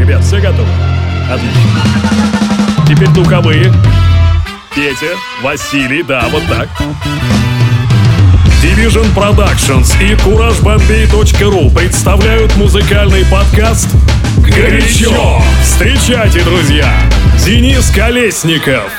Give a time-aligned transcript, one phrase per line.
[0.00, 0.66] Ребят, все готовы?
[1.30, 1.60] Отлично.
[2.88, 3.70] Теперь духовые.
[4.74, 6.68] Петя, Василий, да, вот так.
[8.62, 13.90] Division Productions и CourageBombay.ru представляют музыкальный подкаст
[14.38, 15.42] «Горячо».
[15.62, 16.90] Встречайте, друзья,
[17.44, 18.90] Денис Колесников.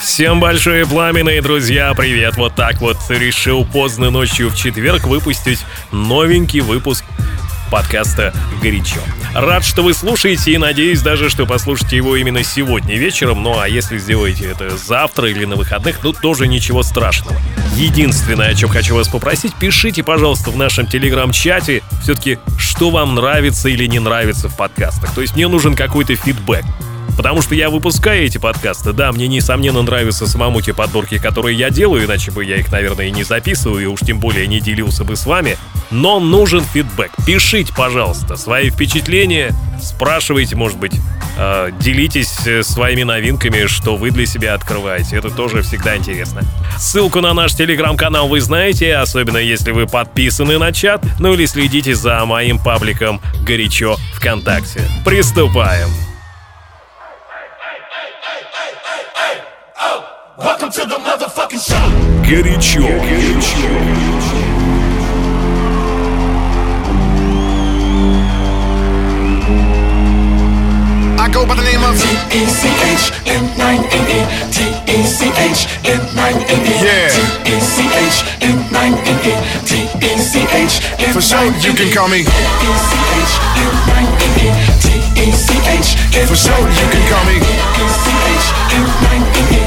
[0.00, 2.36] Всем большое пламенные друзья, привет!
[2.36, 7.04] Вот так вот решил поздно ночью в четверг выпустить новенький выпуск
[7.70, 9.00] подкаста «Горячо».
[9.34, 13.42] Рад, что вы слушаете и надеюсь даже, что послушаете его именно сегодня вечером.
[13.42, 17.36] Ну а если сделаете это завтра или на выходных, ну тоже ничего страшного.
[17.74, 23.68] Единственное, о чем хочу вас попросить, пишите, пожалуйста, в нашем телеграм-чате все-таки, что вам нравится
[23.68, 25.14] или не нравится в подкастах.
[25.14, 26.64] То есть мне нужен какой-то фидбэк.
[27.16, 31.70] Потому что я выпускаю эти подкасты, да, мне несомненно нравятся самому те подборки, которые я
[31.70, 35.04] делаю, иначе бы я их, наверное, и не записываю, и уж тем более не делился
[35.04, 35.56] бы с вами.
[35.90, 37.10] Но нужен фидбэк.
[37.26, 40.92] Пишите, пожалуйста, свои впечатления, спрашивайте, может быть,
[41.38, 45.16] э, делитесь э, своими новинками, что вы для себя открываете.
[45.16, 46.42] Это тоже всегда интересно.
[46.78, 51.94] Ссылку на наш телеграм-канал вы знаете, особенно если вы подписаны на чат, ну или следите
[51.94, 54.82] за моим пабликом «Горячо ВКонтакте».
[55.04, 56.05] Приступаем!
[60.37, 61.75] Welcome to the motherfucking show.
[62.23, 62.81] Горячо.
[62.81, 64.81] Горячо.
[71.21, 74.19] I go by the name of T-E-C-H N-9-N-E
[74.49, 79.33] T-E-C-H N-9-N-E Yeah T-E-C-H N-9-N-E
[79.69, 80.73] T-E-C-H
[81.13, 84.49] For sure you can call me T-E-C-H N-9-N-E
[84.81, 85.89] T-E-C-H
[86.25, 89.64] For sure you can call me T-E-C-H N-9-N-E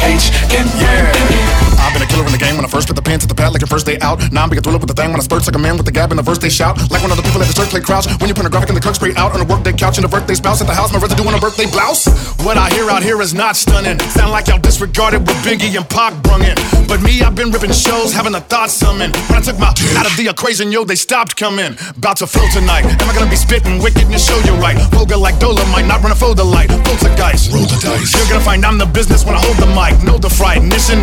[0.00, 3.26] yeah I've been a killer in the game when I first put the pen to
[3.26, 4.20] the pad like your first day out.
[4.28, 5.86] Now I'm big a thriller with the thing when I spurt like a man with
[5.86, 6.76] the gab in the verse they shout.
[6.92, 8.04] Like one of the people at the church play crouch.
[8.20, 10.04] When you put a graphic in the clerk straight out on a workday couch in
[10.04, 12.04] a birthday spouse at the house, my residue on a birthday blouse.
[12.44, 13.98] What I hear out here is not stunning.
[14.12, 16.60] Sound like y'all disregarded what Biggie and Pac brung in.
[16.84, 19.08] But me, I've been ripping shows, having a thought summon.
[19.32, 21.72] When I took my out of the equation, yo, they stopped coming.
[21.96, 22.84] About to flow tonight.
[22.84, 24.76] Am I gonna be spitting wicked and show you right?
[24.92, 26.68] Vulgar like Dolomite, not run a folder light.
[26.84, 27.48] Poltergeist.
[27.48, 28.12] Roll the dice.
[28.12, 29.87] You're gonna find I'm the business when I hold the mic.
[30.04, 30.28] Know the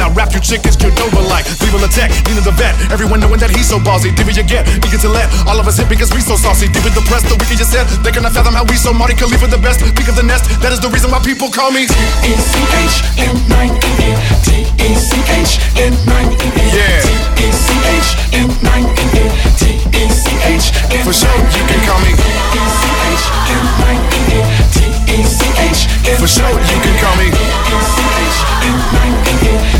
[0.01, 1.46] I rap you chickens, killed over like.
[1.73, 2.75] Will attack, Nina the vet.
[2.91, 4.16] Everyone knowing that he's so ballsy.
[4.16, 4.68] Did you get?
[4.85, 6.68] Eager to let all of us hit because we so saucy.
[6.68, 7.88] Deep in the press, the wicked just said.
[8.03, 9.81] They cannot fathom how we so Marty Khalifa the best.
[9.96, 10.46] Peak of the nest.
[10.62, 12.46] That is the reason why people call me T-E-C-H-N-9-N-E.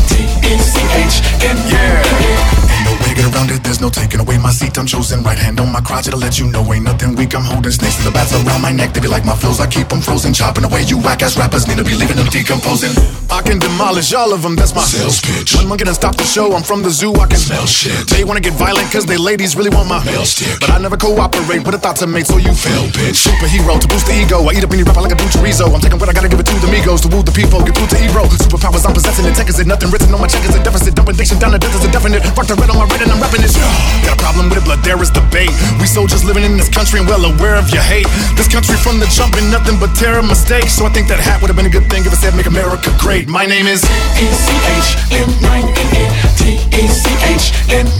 [0.08, 2.85] T-E-C-H-N-9-N-E.
[3.16, 3.24] Yeah.
[3.24, 3.24] T-E-C-H-N-9-N-E.
[3.24, 3.24] T-E-C-H-N-9-N-E.
[3.24, 3.24] For sure, you can call me T-E-C-H-N-9-N-E.
[3.24, 3.24] T-E-C-H-N-9-N-E.
[3.24, 3.24] For sure, you can call me T-E-C-H-N-9-N-E.
[3.24, 3.24] T-E-C-H-N-9-N-E.
[3.24, 3.24] Yeah.
[3.24, 4.76] Ain't no way to get around it, there's no taking away my seat.
[4.76, 7.34] I'm chosen right hand on my crotch to let you know ain't nothing weak.
[7.34, 8.92] I'm holding snakes in the bats around my neck.
[8.92, 10.34] They be like my flows, I keep them frozen.
[10.34, 12.92] Chopping away you whack ass rappers, need to be leaving them decomposing.
[13.30, 15.54] I can demolish all of them, that's my sales pitch.
[15.56, 18.06] One monkey done stop the show, I'm from the zoo, I can smell shit.
[18.08, 20.60] They wanna get violent cause they ladies really want my mail stick.
[20.60, 23.24] But I never cooperate with a thought to make, so you fail, bitch.
[23.24, 24.44] Superhero to boost the ego.
[24.44, 25.72] I eat up any rapper like a do chorizo.
[25.72, 27.74] I'm taking what I gotta give it to the Migos to woo the people, get
[27.76, 28.28] through to Ebro.
[28.28, 30.94] Superpowers I'm possessing, the tech is it, nothing written on my check is a deficit.
[30.94, 32.22] Dumping diction down the death is a definite.
[32.36, 33.54] Fuck the red on my red and I'm rapping this.
[34.02, 35.54] Got a problem with it, blood, there is debate.
[35.78, 38.10] We soldiers living in this country and well aware of your hate.
[38.34, 40.74] This country from the jump been nothing but terror mistakes.
[40.74, 42.50] So I think that hat would have been a good thing if it said make
[42.50, 43.30] America great.
[43.30, 43.86] My name is
[44.18, 46.02] T-E-C-H-N-9-N-E.
[46.42, 47.94] T-E-C-H-N-9-N-E.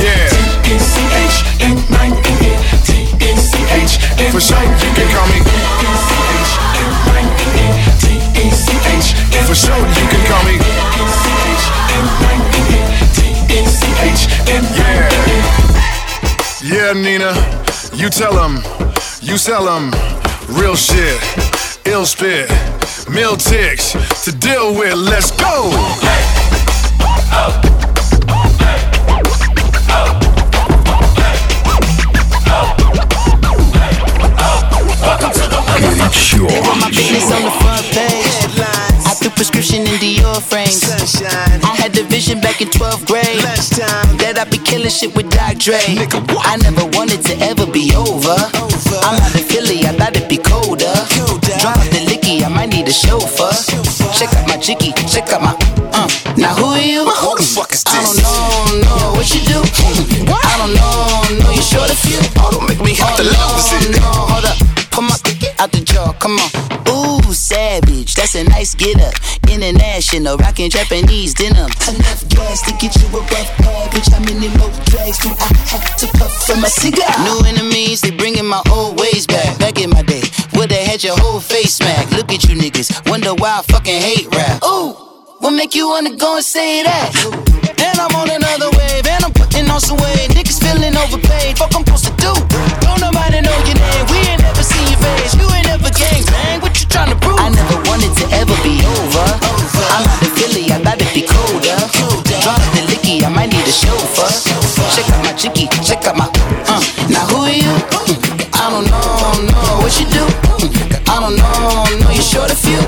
[0.00, 0.32] Yeah.
[0.64, 2.52] T-E-C-H-N-9-N-E.
[2.88, 4.32] T-E-C-H-N-9-N-E.
[4.32, 6.64] For sure, you can call me T-E-C-H-N-9-N-E.
[8.00, 9.44] T-E-C-H-N-9-N-E.
[9.44, 12.49] For sure, you can call me T-E-C-H-N-9-N-E.
[16.94, 17.32] Nina,
[17.94, 18.56] you tell them,
[19.22, 19.92] you sell them.
[20.48, 21.20] Real shit,
[21.86, 22.50] ill spit,
[23.08, 23.92] mil ticks
[24.24, 24.94] to deal with.
[24.94, 25.70] Let's go.
[26.00, 26.20] Hey.
[27.32, 27.79] Oh.
[39.40, 40.84] Prescription in Dior frames.
[41.64, 43.40] I had the vision back in 12th grade
[44.20, 45.80] that I'd be killing shit with Doc Dre.
[45.80, 48.36] I never wanted to ever be over.
[49.00, 50.92] I'm out of Philly, I thought it'd be colder.
[51.56, 53.48] Drop the licky, I might need a chauffeur.
[54.12, 55.56] Check out my chicky, check out my.
[55.96, 56.04] Uh.
[56.36, 57.08] Now who are you?
[57.08, 57.96] Who the fuck is this?
[57.96, 59.64] I don't know, know what you do.
[60.36, 62.20] I don't know, know you short a few.
[62.44, 64.29] Oh, don't make me have to lose no,
[65.60, 66.50] out the jaw, come on.
[66.88, 69.12] Ooh, savage, that's a nice get up.
[69.50, 71.68] International, rocking Japanese denim.
[71.68, 73.30] Enough gas to get you above
[73.60, 74.08] average.
[74.08, 77.12] How many more drags do I have to puff for my cigar?
[77.24, 79.58] New enemies, they bringing my old ways back.
[79.58, 80.22] Back in my day,
[80.54, 82.10] would've had your whole face smack.
[82.12, 84.62] Look at you niggas, wonder why I fucking hate rap.
[84.64, 84.96] Ooh,
[85.40, 87.08] what make you wanna go and say that?
[87.80, 90.28] And I'm on another wave, and I'm putting on some weight.
[90.36, 92.32] Niggas feeling overpaid, fuck I'm supposed to do.
[92.84, 95.32] Don't nobody know your name, we ain't never seen your face.
[95.34, 97.40] You ain't never gang bang, what you trying to prove?
[97.40, 99.26] I never wanted to ever be over.
[99.96, 101.78] I'm out of Philly, I thought it'd be colder.
[102.44, 104.28] Drop the licky, I might need a chauffeur.
[104.92, 106.28] Check out my chicky, check out my.
[106.68, 106.84] Uh.
[107.08, 107.74] Now who are you?
[108.60, 109.80] I don't know, no.
[109.80, 110.24] What you do?
[111.08, 112.08] I don't know, no.
[112.12, 112.80] You short a few?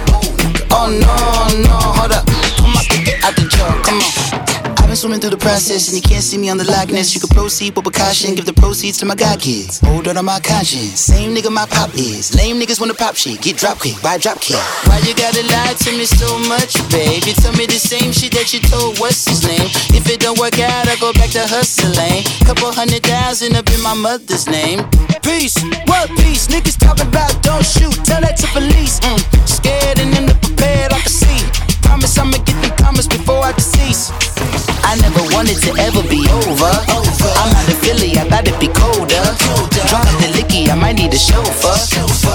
[0.71, 1.17] Oh no,
[1.65, 1.77] no.
[1.97, 2.25] Hold up,
[5.03, 7.11] swimming through the process and you can't see me on the likeness.
[7.11, 9.83] You can proceed with caution, give the proceeds to my god kids.
[9.83, 11.11] Hold on to my conscience.
[11.11, 12.31] Same nigga my pop is.
[12.39, 14.63] Lame niggas wanna pop shit, get drop quick, buy drop kick.
[14.87, 17.19] Why you gotta lie to me so much, babe?
[17.27, 19.67] You tell me the same shit that you told what's his name.
[19.91, 22.23] If it don't work out, I go back to hustling.
[22.47, 24.87] Couple hundred thousand up in my mother's name.
[25.27, 25.59] Peace,
[25.91, 26.47] what peace?
[26.47, 29.03] Niggas talking about don't shoot, tell that to police.
[29.03, 29.19] Mm.
[29.51, 31.43] Scared and in the prepared, I can see.
[31.83, 34.15] Promise I'ma get them comments before I decease.
[34.84, 36.72] I never wanted to ever be over.
[37.38, 39.24] I'm out of Philly, I thought it'd be colder.
[39.90, 41.76] Drop the licky, I might need a chauffeur.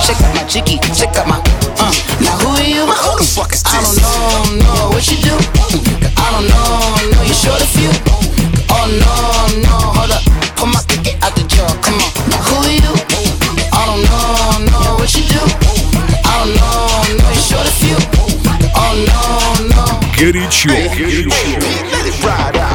[0.06, 1.38] Check out my chicky, check out my.
[1.80, 1.92] Uh.
[2.20, 2.84] Now who are you?
[2.86, 3.98] Who the fuck is I this?
[3.98, 4.94] don't know, no.
[4.94, 5.34] What you do?
[6.16, 7.18] I don't know, no.
[7.26, 7.90] You short a few?
[8.70, 9.14] Oh no,
[9.66, 9.74] no.
[9.96, 10.22] Hold up,
[10.56, 11.68] pull my ticket out the jar.
[11.82, 12.10] Come on.
[12.30, 12.92] Now who are you?
[13.72, 14.80] I don't know, no.
[15.00, 15.42] What you do?
[16.24, 17.26] I don't know, no.
[17.32, 17.98] You short a few?
[18.76, 19.20] Oh no,
[19.74, 19.84] no.
[20.16, 20.70] Горячо.
[20.72, 22.66] Let it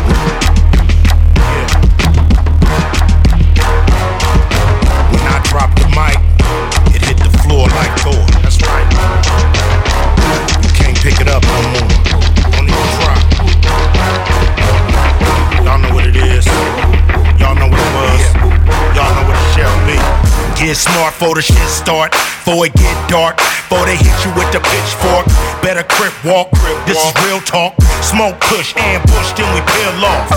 [20.73, 22.15] Get smart for the shit start.
[22.49, 23.37] For it get dark.
[23.69, 25.29] For they hit you with the pitchfork.
[25.61, 26.49] Better crip walk.
[26.89, 27.77] This is real talk.
[28.01, 30.33] Smoke push, ambush, then we peel off.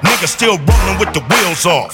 [0.00, 1.92] Niggas still rolling with the wheels off.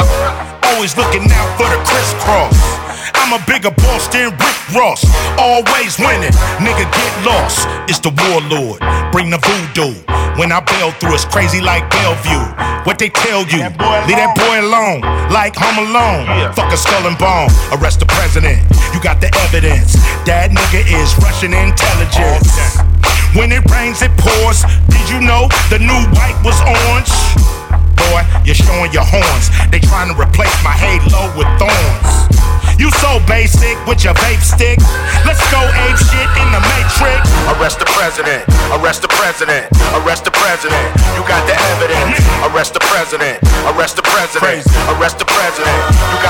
[0.70, 2.89] Always looking out for the crisscross.
[3.14, 5.04] I'm a bigger boss than Rick Ross.
[5.38, 7.66] Always winning, nigga get lost.
[7.88, 8.80] It's the warlord,
[9.12, 9.94] bring the voodoo.
[10.38, 12.46] When I bail through, it's crazy like Bellevue.
[12.88, 13.60] What they tell you,
[14.08, 16.24] leave that boy alone, like Home Alone.
[16.54, 18.62] Fuck a skull and bone, arrest the president.
[18.94, 22.80] You got the evidence, that nigga is Russian intelligence.
[23.36, 24.66] When it rains, it pours.
[24.90, 27.12] Did you know the new white was orange?
[27.94, 29.52] Boy, you're showing your horns.
[29.70, 32.49] They trying to replace my halo with thorns.
[32.80, 34.80] You so basic with your vape stick.
[35.28, 37.28] Let's go ape shit in the matrix.
[37.52, 38.48] Arrest the president.
[38.72, 39.68] Arrest the president.
[40.00, 40.88] Arrest the president.
[41.12, 42.24] You got the evidence.
[42.48, 43.36] Arrest the president.
[43.68, 44.64] Arrest the president.
[44.96, 45.76] Arrest the president.
[45.92, 46.29] You got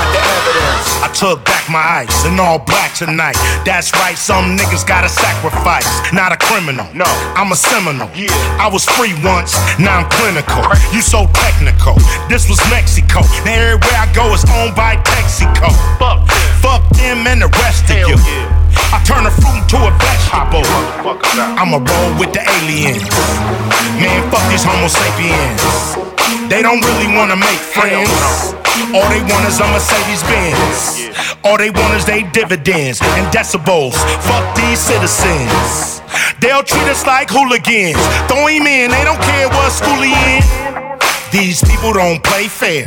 [1.21, 3.37] took back my ice and all black tonight.
[3.61, 5.85] That's right, some niggas gotta sacrifice.
[6.11, 6.89] Not a criminal.
[6.97, 7.05] No,
[7.37, 8.09] I'm a Seminole.
[8.17, 8.33] Yeah.
[8.57, 10.65] I was free once, now I'm clinical.
[10.89, 11.93] You so technical.
[12.25, 13.21] This was Mexico.
[13.45, 15.69] Now everywhere I go is owned by Texaco.
[16.01, 18.17] Fuck, them, fuck them and the rest of you.
[18.89, 20.65] I turn a fruit into a vegetable.
[21.37, 23.05] I'ma roll with the aliens.
[24.01, 26.10] Man, fuck these Homo sapiens.
[26.49, 28.55] They don't really wanna make friends.
[28.95, 31.09] All they want is a Mercedes Benz.
[31.43, 33.95] All they want is they dividends and decibels.
[34.27, 36.01] Fuck these citizens.
[36.39, 37.99] They'll treat us like hooligans.
[38.27, 40.43] Throw him in, they don't care what school he in.
[41.31, 42.83] These people don't play fair.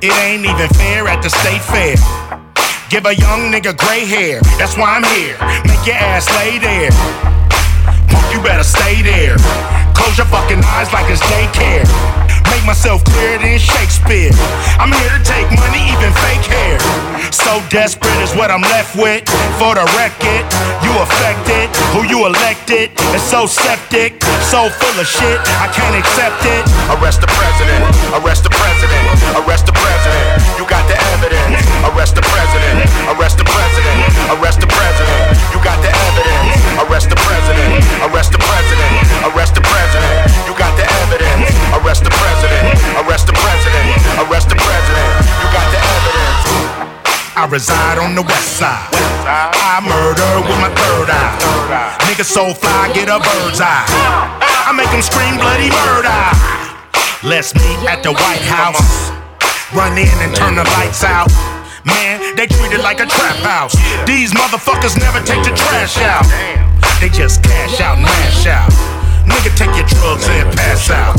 [0.00, 1.96] It ain't even fair at the state fair.
[2.88, 4.40] Give a young nigga gray hair.
[4.58, 5.36] That's why I'm here.
[5.64, 6.92] Make your ass lay there.
[8.32, 9.36] You better stay there.
[9.94, 12.21] Close your fucking eyes like it's daycare.
[12.50, 14.32] Make myself clearer than Shakespeare.
[14.78, 16.78] I'm here to take money, even fake hair.
[17.32, 19.24] So desperate is what I'm left with.
[19.58, 20.44] For the record,
[20.84, 21.72] you affected.
[21.96, 24.20] Who you elected is so septic,
[24.52, 25.40] so full of shit.
[25.60, 26.62] I can't accept it.
[26.98, 27.82] Arrest the president.
[28.20, 29.04] Arrest the president.
[29.42, 30.26] Arrest the president.
[30.58, 31.64] You got the evidence.
[31.88, 32.84] Arrest the president.
[33.16, 33.98] Arrest the president.
[34.38, 35.22] Arrest the president.
[35.52, 36.60] You got the evidence.
[36.84, 37.80] Arrest the president.
[38.06, 38.92] Arrest the president.
[39.32, 40.16] Arrest the president.
[40.46, 41.31] You got the evidence.
[41.82, 42.78] Arrest the president.
[43.02, 43.98] Arrest the president.
[44.22, 45.10] Arrest the president.
[45.42, 46.42] You got the evidence.
[47.34, 48.86] I reside on the west side.
[49.26, 51.98] I murder with my third eye.
[52.06, 53.82] Nigga so fly, get a bird's eye.
[54.62, 56.22] I make them scream bloody murder.
[57.26, 59.10] Let's meet at the White House.
[59.74, 61.34] Run in and turn the lights out.
[61.82, 63.74] Man, they treat it like a trap house.
[64.06, 66.30] These motherfuckers never take the trash out.
[67.00, 68.91] they just cash out and mash out.
[69.26, 71.16] Nigga, take your drugs and pass out.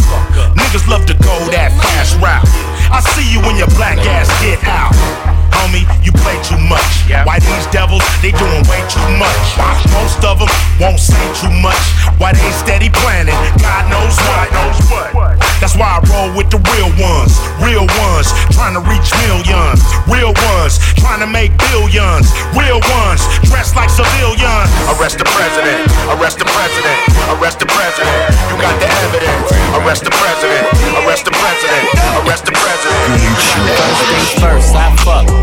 [0.55, 2.47] Niggas love to go that fast route.
[2.91, 5.22] I see you when your black ass get out
[5.61, 6.85] homie, you play too much.
[7.25, 9.45] Why these devils, they doing way too much.
[9.93, 11.79] Most of them won't say too much.
[12.17, 14.47] Why they steady planning, God knows what.
[14.51, 15.37] knows what.
[15.63, 17.39] That's why I roll with the real ones.
[17.63, 19.79] Real ones, trying to reach millions.
[20.11, 22.27] Real ones, trying to make billions.
[22.51, 24.69] Real ones, dressed like civilians.
[24.91, 25.87] Arrest the president,
[26.19, 26.97] arrest the president,
[27.39, 28.19] arrest the president.
[28.51, 29.63] You got the evidence.
[29.79, 30.67] Arrest the president,
[30.99, 31.83] arrest the president,
[32.23, 33.23] arrest the president.
[33.79, 35.42] First things first, I fuck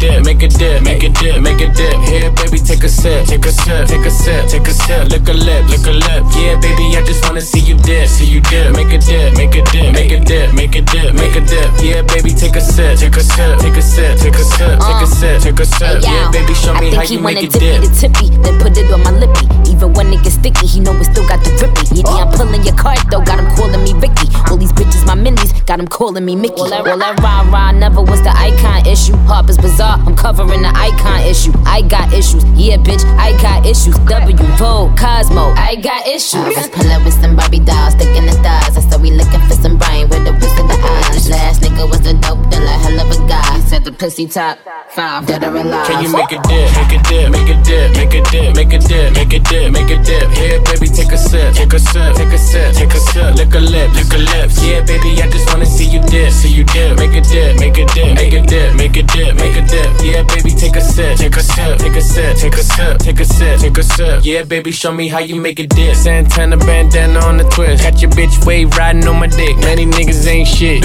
[0.00, 1.96] dip, make a dip, make a dip, make a dip.
[2.08, 5.08] Here, baby, take a sip, take a sip, take a sip, take a sip.
[5.10, 6.22] Lick a lip, lick a lip.
[6.36, 8.74] Yeah, baby, I just wanna see you dip, see you dip.
[8.76, 11.68] Make a dip, make a dip, make a dip, make a dip, make a dip.
[11.82, 15.02] Yeah, baby, take a sip, take a sip, take a sip, take a sip, take
[15.02, 16.02] a sip, take a sip.
[16.02, 17.82] Yeah, baby, show me how you make it dip.
[17.82, 19.46] The tippy, then put it on my lippy.
[19.70, 22.00] Even when it gets sticky, he know it still got the grippy.
[22.00, 24.28] Yeah, I'm pulling your card though, got him calling me Vicky.
[24.50, 26.60] All these bitches, my minis, got him calling me Mickey.
[26.60, 29.16] Well, that, rah rah never was the icon issue.
[29.26, 31.52] Harper's Bazaar, I'm covering the icon issue.
[31.66, 32.44] I got issues.
[32.54, 33.98] Yeah, bitch, I got issues.
[33.98, 36.54] W, Vogue, Cosmo, I got issues.
[36.56, 38.76] Let's pull up with some Barbie dolls, sticking the stars.
[38.76, 41.28] I said we looking for some brain with a whisk of the eyes.
[41.28, 43.60] Last nigga was a dope dealer, hell of a guy.
[43.66, 44.58] Said the pussy top
[44.90, 45.86] five, dead or alive.
[45.86, 48.72] Can you make a dip, make a dip, make a dip, make a dip, make
[48.72, 50.30] a dip, make a dip, make a dip?
[50.38, 53.34] Here, baby, take a sip, take a sip, take a sip, take a sip.
[53.34, 54.62] Lick a lip, lick a lips.
[54.62, 56.98] Yeah, baby, I just wanna see you dip, see you dip.
[56.98, 59.71] Make a dip, make a dip, make a dip, make a dip, make a dip.
[59.72, 63.20] Yeah, baby, take a sip, take a sip, take a sip, take a sip, take
[63.20, 64.20] a sip, take a sip.
[64.22, 65.96] Yeah, baby, show me how you make a dip.
[65.96, 67.82] Santana bandana on the twist.
[67.82, 69.56] Got your bitch wave riding on my dick.
[69.58, 70.84] Many niggas ain't shit.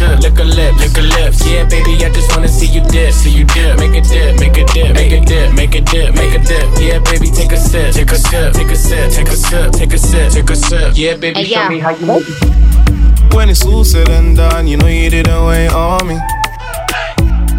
[0.00, 1.46] Lick a lip, lick a lips.
[1.46, 3.78] Yeah, baby, I just wanna see you dip, see you dip.
[3.78, 6.68] Make a dip, make a dip, make a dip, make a dip, make a dip.
[6.80, 9.92] Yeah, baby, take a sip, take a sip, take a sip, take a sip, take
[9.92, 10.92] a sip, take a sip.
[10.94, 13.34] Yeah, baby, show me how you make it.
[13.34, 16.18] When it's all said and done, you know you didn't wait on me.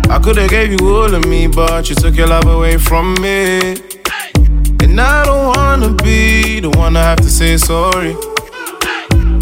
[0.10, 3.76] I could've gave you all of me, but you took your love away from me.
[4.82, 8.16] And I don't wanna be the one to have to say sorry.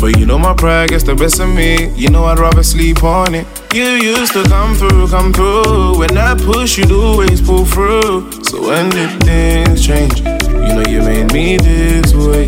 [0.02, 1.90] But you know my pride gets the best of me.
[1.94, 3.46] You know I'd rather sleep on it.
[3.72, 6.00] You used to come through, come through.
[6.00, 8.32] When I push, you'd always pull through.
[8.44, 10.22] So when did things change?
[10.22, 12.48] You know you made me this way.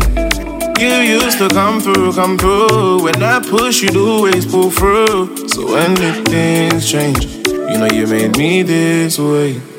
[0.80, 3.04] You used to come through, come through.
[3.04, 5.46] When I push, you'd always pull through.
[5.46, 7.24] So when did things change?
[7.46, 9.73] You know you made me this way.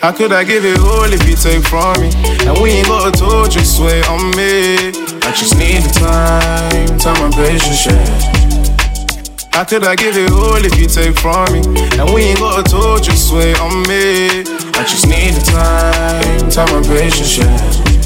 [0.00, 2.10] How could I give it all if you take from me?
[2.46, 4.94] And we ain't got a torch, just sway on me.
[5.26, 9.48] I just need the time, time and patience, yeah.
[9.52, 11.58] How could I give it all if you take from me?
[11.98, 14.46] And we ain't got a torch, just sway on me.
[14.78, 17.97] I just need the time, time and patience, yeah.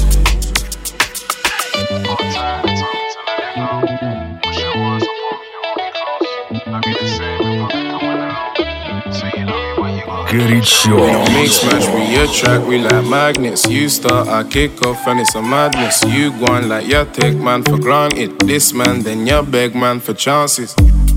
[10.32, 10.94] Горячо.
[10.94, 13.68] We don't mix match, we attract, we like magnets.
[13.68, 16.02] You start, I kick off, and it's a madness.
[16.04, 18.38] You go on like you take man for granted.
[18.40, 20.74] This man, then you beg man for chances.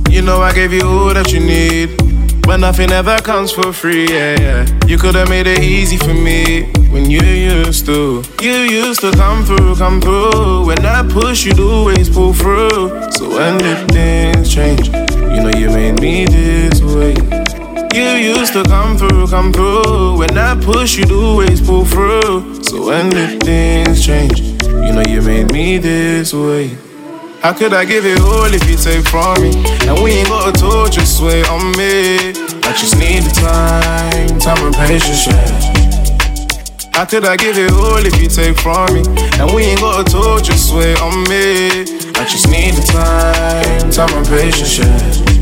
[0.10, 1.90] You know I gave you all that you need.
[2.44, 4.66] But nothing ever comes for free, yeah, yeah.
[4.88, 8.24] You could've made it easy for me when you used to.
[8.42, 10.66] You used to come through, come through.
[10.66, 13.12] When I push, you'd always pull through.
[13.12, 14.88] So when did things change?
[14.88, 17.14] You know you made me this way.
[17.97, 20.19] You used to come through, come through.
[20.19, 22.63] When I push, you'd always pull through.
[22.63, 24.39] So when did things change?
[24.39, 26.77] You know you made me this way.
[27.41, 29.49] How could I give it all if you take from me?
[29.89, 32.37] And we ain't got a torch, just sway on me.
[32.69, 35.25] I just need the time, time and patience.
[36.95, 39.05] How could I give it all if you take from me?
[39.41, 41.89] And we ain't got a tour, just wait on me.
[42.13, 45.37] I just need the time, time and patience, yeah.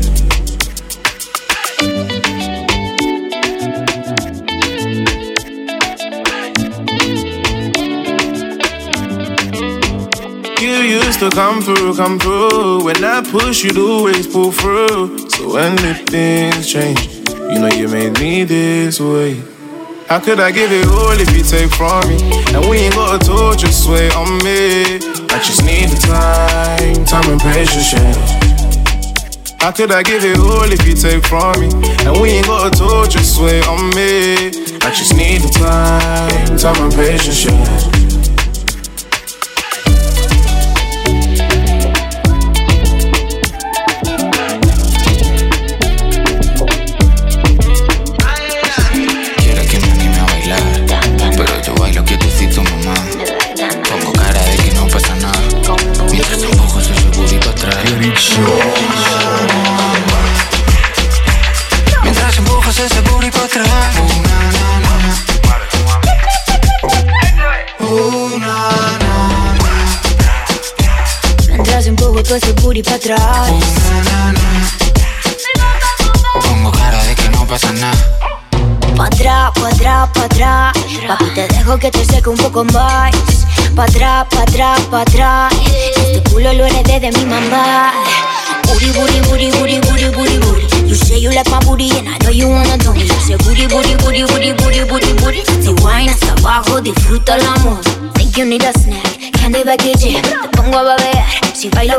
[10.85, 12.85] Used to come through, come through.
[12.85, 15.29] When I push, you'd always pull through.
[15.29, 19.41] So when the things change, you know you made me this way.
[20.07, 22.17] How could I give it all if you take from me?
[22.53, 25.01] And we ain't got a just wait on me.
[25.33, 27.91] I just need the time, time and patience.
[29.59, 31.69] How could I give it all if you take from me?
[32.05, 34.49] And we ain't got a tour, just wait on me.
[34.85, 38.04] I just need the time, time and patience, yeah.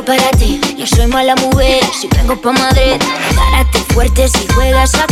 [0.06, 0.60] Para ti.
[0.78, 2.96] Yo soy mala mujer, si vengo pa' Madrid.
[3.34, 5.05] Párate fuerte si juegas aquí.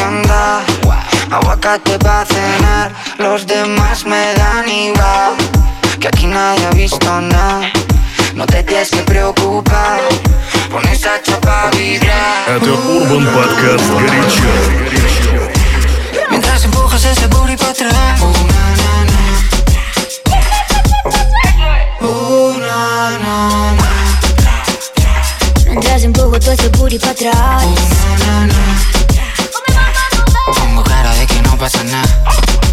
[0.00, 0.64] de andar.
[1.30, 5.36] Aguacate para cenar, los demás me dan igual.
[6.00, 7.70] Que aquí nadie ha visto nada.
[8.34, 10.00] No te tienes que preocupar.
[10.70, 12.56] Pon esa chapa a vibrar.
[12.56, 14.52] Это Урбан Подкаст «Горячо».
[16.30, 18.20] Mientras empujas ese booty para atrás.
[18.20, 19.22] Una, na, na.
[22.06, 23.36] Una, na,
[23.78, 23.88] na.
[25.70, 27.64] Mientras empujo todo ese booty para atrás.
[28.26, 28.99] Na, na.
[30.53, 32.70] Pongo cara de que no pasa nada.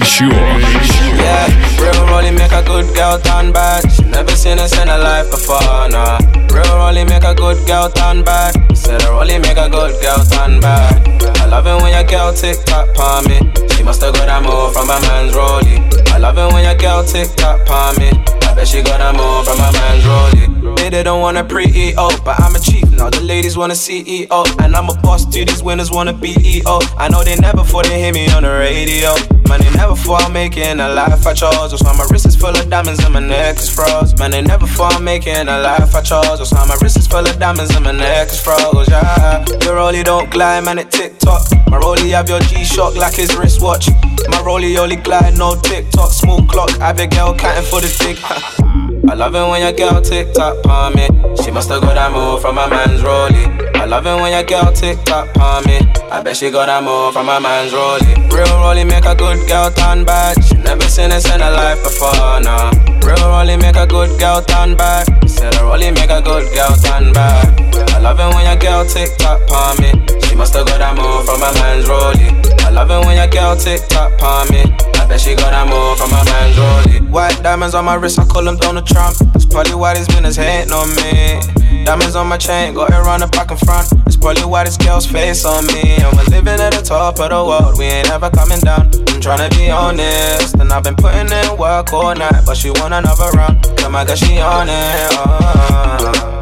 [0.00, 0.32] Sure.
[0.32, 3.84] Yeah, real rolling make a good girl turn bad.
[3.92, 6.18] She never seen us in her life before, nah.
[6.48, 8.54] Real rolling make a good girl turn bad.
[8.74, 10.96] Said a rolling make a good girl turn bad.
[11.40, 13.38] I love it when your girl tick tock palm me.
[13.76, 15.78] She must have got that move from a man's rollie.
[16.08, 18.31] I love it when your girl tick tock palm me.
[18.62, 20.76] Bet she that move from my man's rolly.
[20.76, 23.10] They, they don't wanna pre-EO, but I'm a chief now.
[23.10, 24.30] The ladies wanna CEO,
[24.62, 25.44] and I'm a boss too.
[25.44, 26.78] These winners wanna be EO.
[26.96, 29.16] I know they never thought they hear me on the radio.
[29.48, 31.72] Man, they never thought I'm making a life I chose.
[31.72, 34.16] That's why my wrist is full of diamonds and my neck is froze.
[34.16, 36.38] Man, they never thought I'm making a life I chose.
[36.38, 38.88] That's why my wrist is full of diamonds and my neck is froze.
[38.88, 41.50] Yeah, your rollie don't glide, man, it tick tock.
[41.66, 43.88] My rollie have your G-Shock like his wristwatch.
[44.28, 46.10] My rollie only glide, no tick tock.
[46.10, 48.18] Small clock, Abigail counting for the tick.
[49.10, 51.06] I love it when your girl tick tock on me.
[51.42, 53.44] She must have got that move from my man's rollie.
[53.76, 55.78] I love it when your girl tick tock on me.
[56.10, 58.14] I bet she got that move from my man's rollie.
[58.30, 60.42] Real rollie make a good girl turn bad.
[60.44, 62.70] She never seen this in her life before, nah.
[63.02, 65.04] Real rollie make a good girl turn bad.
[65.28, 67.50] Said a rollie make a good girl turn bad.
[67.90, 69.40] I love it when your girl tick tock
[69.80, 69.90] me.
[70.22, 72.61] She She must have got that move from my man's rollie.
[72.72, 74.62] Love it when your girl tick tock on me.
[74.96, 77.10] I bet she got that move from my man's rollie.
[77.10, 79.16] White diamonds on my wrist, I call them Donald Trump.
[79.32, 81.84] That's probably why these winners hating on me.
[81.84, 83.92] Diamonds on my chain, got it around the back and front.
[84.06, 86.00] It's probably why this girl's face on me.
[86.00, 88.88] And we're living at the top of the world, we ain't ever coming down.
[89.08, 92.70] I'm trying to be honest, and I've been putting in work all night, but she
[92.70, 93.62] want another round.
[93.76, 95.12] Come my God, she on it.
[95.12, 96.41] Uh,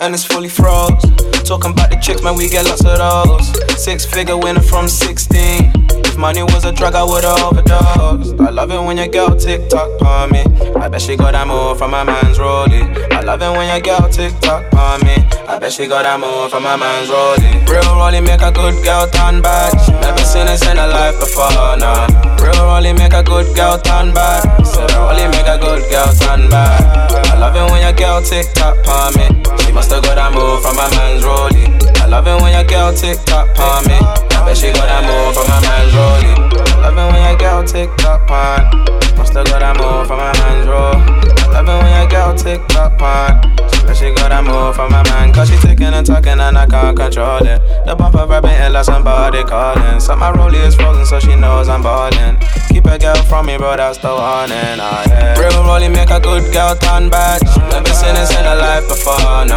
[0.00, 1.00] and it's fully froze.
[1.44, 3.82] Talking about the chicks, man, we get lots of those.
[3.82, 5.95] Six figure winner from 16.
[6.18, 8.40] Money was a drug, I would've overdosed.
[8.40, 10.42] I love it when your girl tick tock on me.
[10.74, 12.88] I bet she got that move from my man's rollie.
[13.12, 15.14] I love it when your girl tick tock on me.
[15.46, 17.60] I bet she got that move from my man's rollie.
[17.68, 19.76] Real rollie make a good girl turn bad.
[20.00, 22.08] Never seen this in her life before, nah.
[22.40, 24.42] Real rollie make a good girl turn back.
[24.64, 26.80] Said a rollie make a good girl turn back.
[27.28, 29.30] I love it when your girl tick tock on me.
[29.62, 31.70] She must have got that move from my man's rollie.
[32.00, 34.25] I love it when your girl tick tock on me.
[34.46, 35.92] Bet she got that move from my man's
[36.78, 38.62] love it when your girl tick tock on.
[39.18, 41.35] Must have got that move from my man's roll.
[41.56, 43.40] I love it when your girl tick tock on.
[43.88, 46.68] But she got that move from my man, cause she ticking and talking and I
[46.68, 47.64] can't control it.
[47.88, 49.96] The bumper vibrating like somebody calling.
[49.96, 52.36] So my rollie is frozen, so she knows I'm ballin'.
[52.68, 55.40] Keep a girl from me, bro, that's the and I yeah.
[55.40, 57.40] Real rollie make a good girl turn bad.
[57.72, 59.56] Never seen this in her life before, no.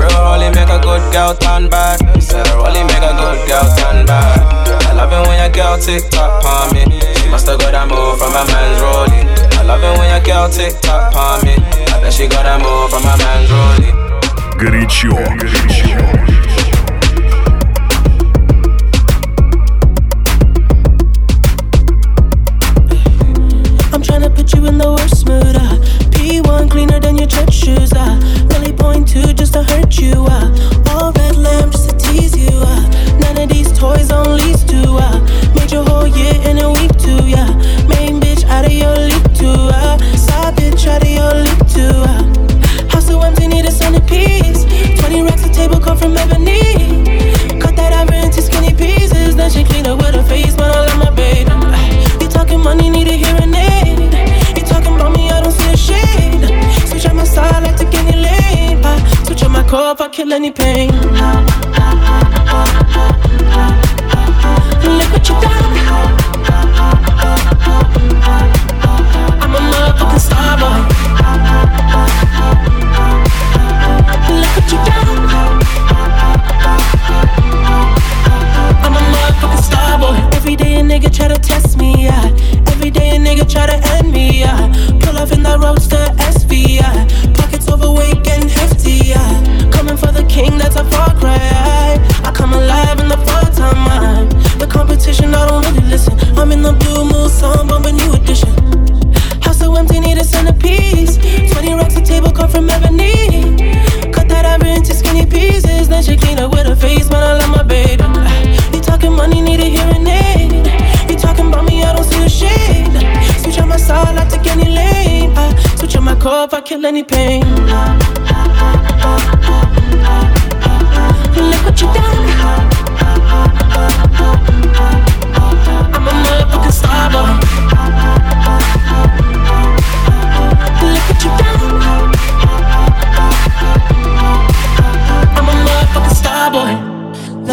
[0.00, 2.00] Real rollie make a good girl turn bad.
[2.24, 4.40] Said a rollie make a good girl turn bad.
[4.88, 6.88] I love it when your girl tick tock on me.
[7.20, 9.43] She must have got that move from my man's rollie.
[9.63, 11.55] I love it when your girl tick tock on me.
[11.93, 13.93] I bet she got that move from my man's rollie.
[14.57, 15.15] Горячо.
[15.37, 16.22] Горячо.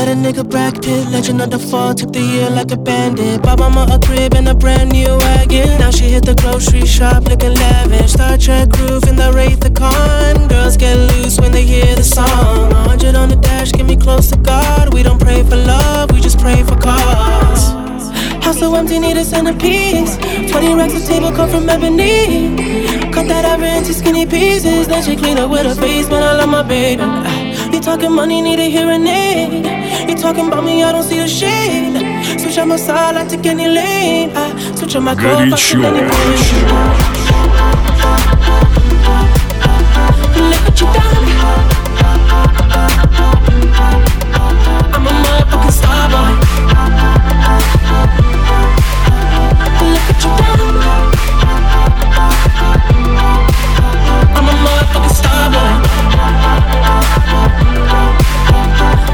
[0.01, 3.43] Let a nigga Brad Pitt, legend of the fall, took the year like a bandit.
[3.43, 5.77] Bought mama a crib and a brand new wagon.
[5.77, 8.13] Now she hit the grocery shop looking lavish.
[8.13, 10.47] Star Trek roof in the Wraith the Con.
[10.47, 12.71] Girls get loose when they hear the song.
[12.71, 14.91] 100 on the dash, get me close to God.
[14.91, 17.69] We don't pray for love, we just pray for cause.
[18.43, 20.17] House so empty, need a centerpiece.
[20.49, 22.57] 20 racks of table come from ebony.
[23.13, 24.87] Cut that ever into skinny pieces.
[24.87, 27.03] Then she clean up with her face, man, I love my baby.
[27.71, 29.80] You talking money, need a hearing aid
[30.21, 32.39] talking about me, I don't see a shade.
[32.39, 34.29] Switch on my side, I take any lane.
[34.35, 36.09] I switch on my car, I take any lane.
[44.93, 46.51] I'm a motherfucking star boy.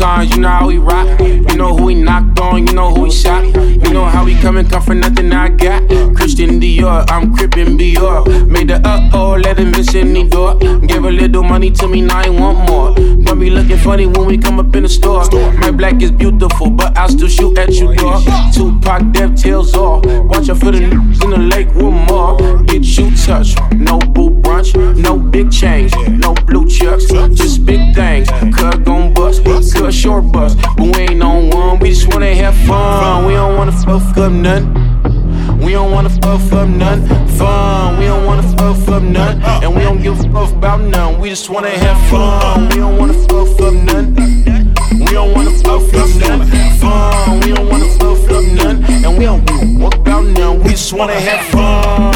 [0.00, 1.20] you know how we rock.
[1.20, 3.44] You know who we knocked on, you know who we shot.
[3.44, 5.86] You know how we come and come for nothing I got.
[6.16, 8.48] Christian Dior, I'm crippin' Dior.
[8.48, 10.58] Made the uh oh, let him miss any door.
[10.58, 12.94] Give a little money to me, now I want more.
[12.94, 15.24] Don't be looking funny when we come up in the store.
[15.58, 18.24] My black is beautiful, but I still shoot at you, dog.
[18.54, 20.06] Tupac, dev tails off.
[20.06, 22.38] Watch out for the in the lake with more.
[22.64, 26.29] Get you touched, no boo brunch, no big change, no
[29.38, 31.78] Bust, cut short bust, but we ain't on one.
[31.78, 33.26] We just wanna have fun.
[33.26, 34.64] We don't wanna fuck up none.
[35.60, 37.06] We don't wanna fuck up none
[37.40, 37.98] fun.
[37.98, 41.20] We don't wanna fuck up none, and we don't give a fuck about none.
[41.20, 42.68] We just wanna have fun.
[42.68, 44.49] We don't wanna fuck up none.
[45.10, 47.40] We don't wanna fuck up none fun.
[47.40, 50.62] We don't wanna fuck up none, and we don't give a fuck about none.
[50.62, 52.14] We just wanna have fun.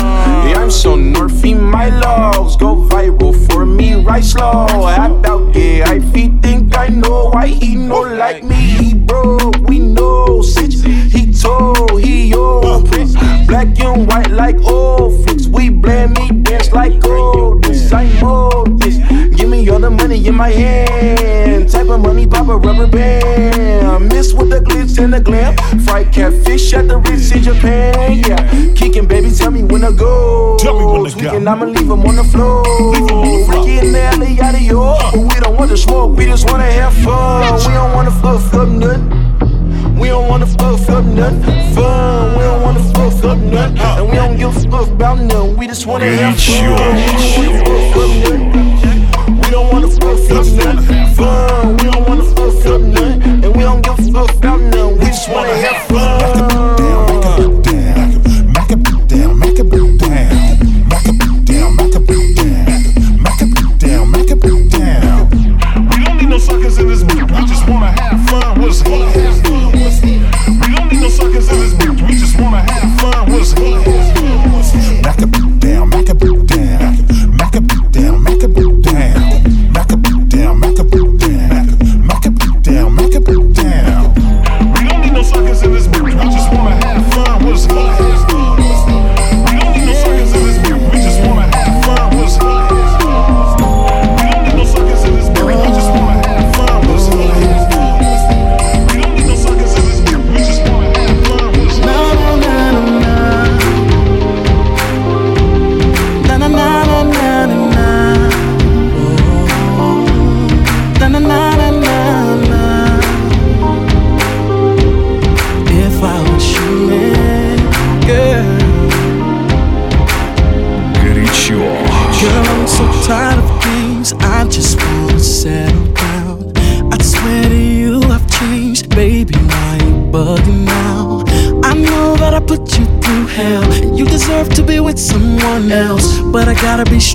[0.48, 4.66] Yeah, I'm so nerfy, my logs go viral for me, right slow.
[4.68, 8.54] I about yeah, I feet think I know why he no like me.
[8.54, 10.40] He broke, we know.
[10.42, 12.32] Sitch, he told, he.
[12.90, 13.14] Prince,
[13.46, 15.48] black and white like old flicks.
[15.48, 17.64] We blend me, dance like gold.
[17.64, 18.63] This I know
[19.64, 19.70] this.
[19.70, 21.68] Give me all the money in my hand.
[21.68, 24.08] Type of money, pop a rubber band.
[24.12, 25.56] Miss with the glitz and the glam.
[25.80, 28.22] Fried catfish at the Ritz in Japan.
[28.26, 30.56] Yeah, kicking, baby, tell me when to go.
[30.58, 31.36] Tell me when to go.
[31.36, 32.64] I'ma leave 'em on the floor.
[33.46, 34.82] Freaky in the alley, yada yo.
[34.82, 35.10] Uh.
[35.12, 37.54] But we don't want to smoke, we just wanna have fun.
[37.66, 39.98] We don't wanna fuck up nothing.
[39.98, 41.74] We don't wanna fuck up nothing.
[41.74, 42.36] Fun.
[42.36, 43.78] We don't wanna fuck up nothing.
[43.78, 43.96] Uh.
[43.98, 45.56] And we don't give a fuck about nothing.
[45.56, 46.94] We just wanna have fun.
[47.38, 48.83] We don't wanna fuck up nothing.
[51.14, 51.76] Fun.
[51.76, 53.44] We don't wanna fuck up nothing.
[53.44, 54.98] And we don't give a fuck about nothing.
[54.98, 56.73] We just wanna have fun.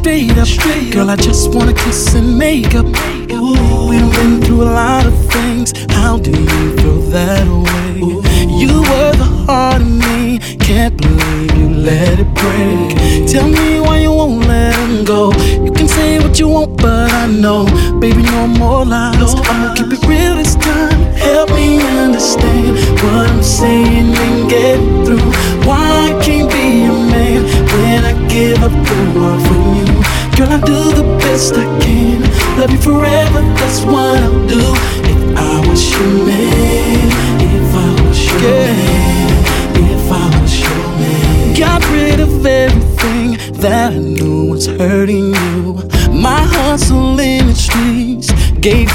[0.10, 0.49] Straight up,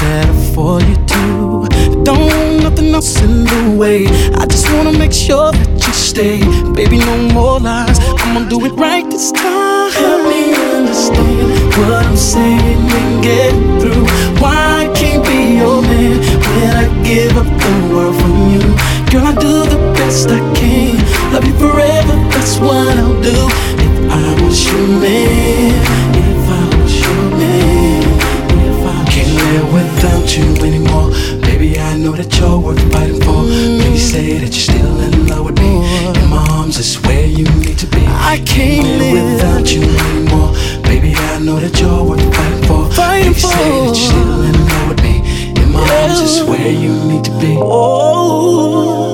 [0.05, 1.67] up for you too.
[2.03, 4.07] Don't nothing else in the way.
[4.41, 6.39] I just wanna make sure that you stay.
[6.73, 7.97] Baby, no more lies.
[8.21, 9.91] I'ma do it right this time.
[9.91, 14.05] Help me understand what I'm saying and get through.
[14.41, 18.65] Why I can't be your man when I give up the world for you?
[19.11, 20.95] Girl, I do the best I can.
[21.33, 23.39] Love you forever, that's what I'll do.
[23.85, 25.73] If I was your man,
[26.25, 28.03] if I was your man,
[28.67, 31.09] if I can't live without you anymore.
[31.41, 33.41] Baby, I know that you're worth fighting for.
[33.81, 35.79] Please say that you're still in love with me.
[36.29, 38.05] My arms is where you need to be.
[38.05, 40.51] I can't live without you anymore.
[40.83, 42.85] Baby, I know that you're worth fighting for.
[42.89, 45.15] Please say that you're still in love with me.
[45.61, 47.57] In my arms is where you need to be.
[47.57, 49.04] Oh,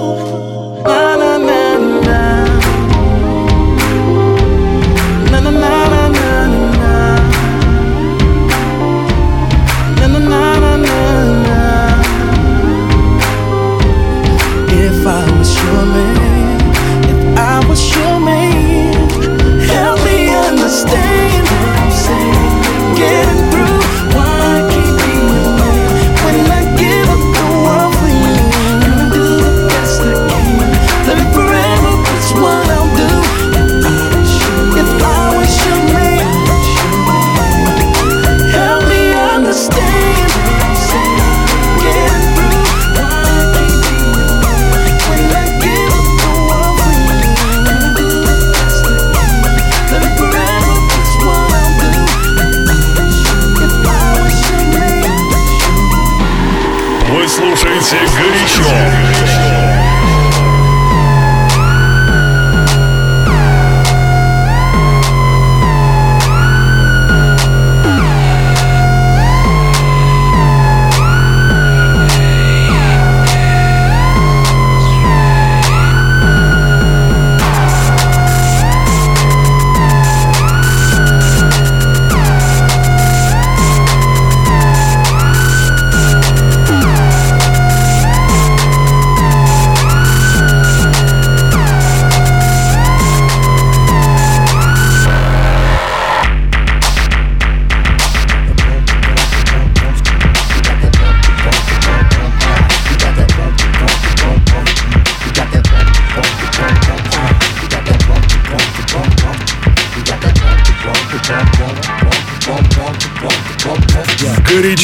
[57.92, 59.11] Горячо.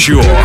[0.08, 0.37] Sure.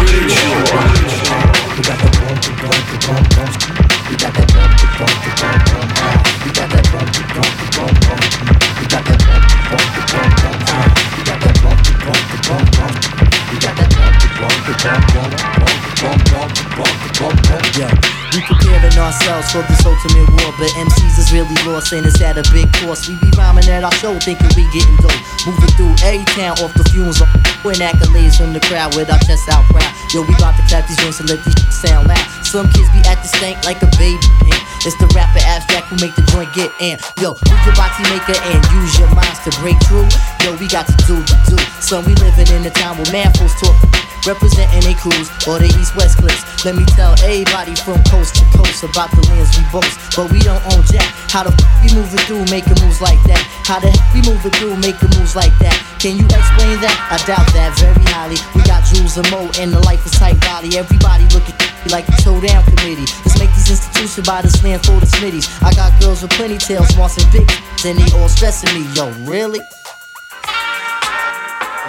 [21.33, 23.09] Really lost and it's at a big cost.
[23.09, 25.17] We be rhyming at our show, thinking we getting dope.
[25.49, 27.19] Moving through every town off the fumes,
[27.65, 29.89] win accolades from the crowd with our chests out proud.
[30.13, 32.23] Yo, we bout to clap these joints and let these sound loud.
[32.45, 34.21] Some kids be at the stank like a baby.
[34.45, 34.61] Man.
[34.85, 37.01] It's the rapper abstract who make the joint get in.
[37.19, 40.07] Yo, move your body maker and use your minds to break through.
[40.45, 41.57] Yo, we got to do the do.
[41.81, 43.92] Son, we living in a time where man folks talk.
[44.23, 46.47] Representing a cruise or the east west clips.
[46.63, 49.99] Let me tell everybody from coast to coast about the lands we boast.
[50.15, 51.11] But we don't own jack.
[51.27, 53.43] How the f we moving through making moves like that?
[53.67, 55.75] How the heck we moving through making moves like that?
[55.99, 56.95] Can you explain that?
[57.11, 58.39] I doubt that very highly.
[58.55, 60.79] We got jewels and mo and the life is tight body.
[60.79, 63.11] Everybody look at me like the showdown committee.
[63.27, 65.51] Let's make these institutions by the slam for the smitties.
[65.67, 67.51] I got girls with plenty tails, smarts and big,
[67.83, 68.87] and they all stressing me.
[68.95, 69.59] Yo, really?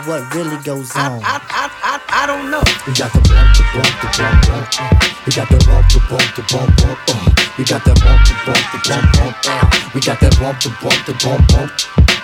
[0.10, 1.22] What really goes on?
[1.24, 1.63] I, I, I,
[2.24, 2.64] I don't know.
[2.88, 4.80] We got the bump, the bump, the bump, bump.
[4.80, 4.96] Uh.
[5.28, 6.96] We got the bump, the bump, the bump, bump.
[7.12, 7.28] Uh.
[7.60, 9.36] We got that bump, the bump, the bump, bump.
[9.44, 9.92] Uh.
[9.92, 11.68] We got that bump, the bump, the bump, bump.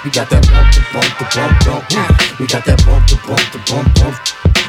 [0.07, 1.83] We got that bump, the bump, the bump, bump.
[1.91, 2.15] Uh.
[2.39, 4.15] We got that bump, the bump, the bump, bump.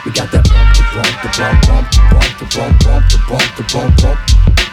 [0.02, 3.46] We got that bump, the bump, the bump, bump, the bump, bump, bump, the bump,
[3.54, 4.69] the bump, bump.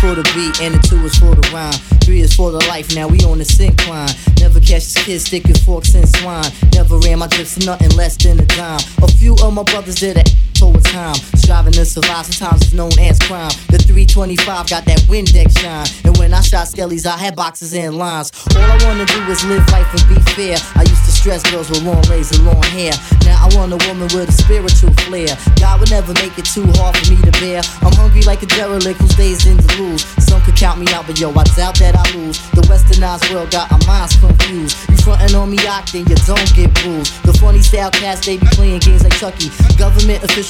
[0.00, 1.74] For the beat and the two is for the rhyme.
[2.00, 4.08] Three is for the life, now we on the incline.
[4.40, 6.50] Never catch this kid sticking forks in swine.
[6.72, 8.80] Never ran my drips to nothing less than a dime.
[9.02, 11.14] A few of my brothers did it over time.
[11.36, 13.50] Striving to survive, sometimes it's known as crime.
[13.70, 15.86] The 325 got that Windex shine.
[16.04, 18.32] And when I shot skellies, I had boxes and lines.
[18.54, 20.56] All I wanna do is live life and be fair.
[20.74, 22.92] I used to stress girls with long legs and long hair.
[23.24, 25.32] Now I want a woman with a spiritual flair.
[25.58, 27.62] God would never make it too hard for me to bear.
[27.82, 30.04] I'm hungry like a derelict whose days in to lose.
[30.26, 32.38] Some could count me out, but yo, I doubt that I lose.
[32.52, 34.76] The westernized world got our minds confused.
[34.90, 37.22] You frontin' on me out, then you don't get bruised.
[37.24, 39.48] The funny style cats, they be playing games like Chucky.
[39.76, 40.49] Government officials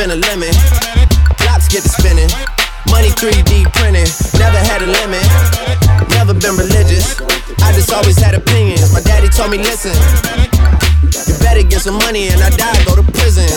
[0.00, 0.54] in a lemon.
[1.38, 2.57] Blocks get to spinning.
[2.90, 4.08] Money 3D printing.
[4.38, 5.24] Never had a limit.
[6.16, 7.20] Never been religious.
[7.62, 8.92] I just always had opinions.
[8.92, 9.94] My daddy told me, listen.
[11.02, 13.48] You better get some money and I die, go to prison.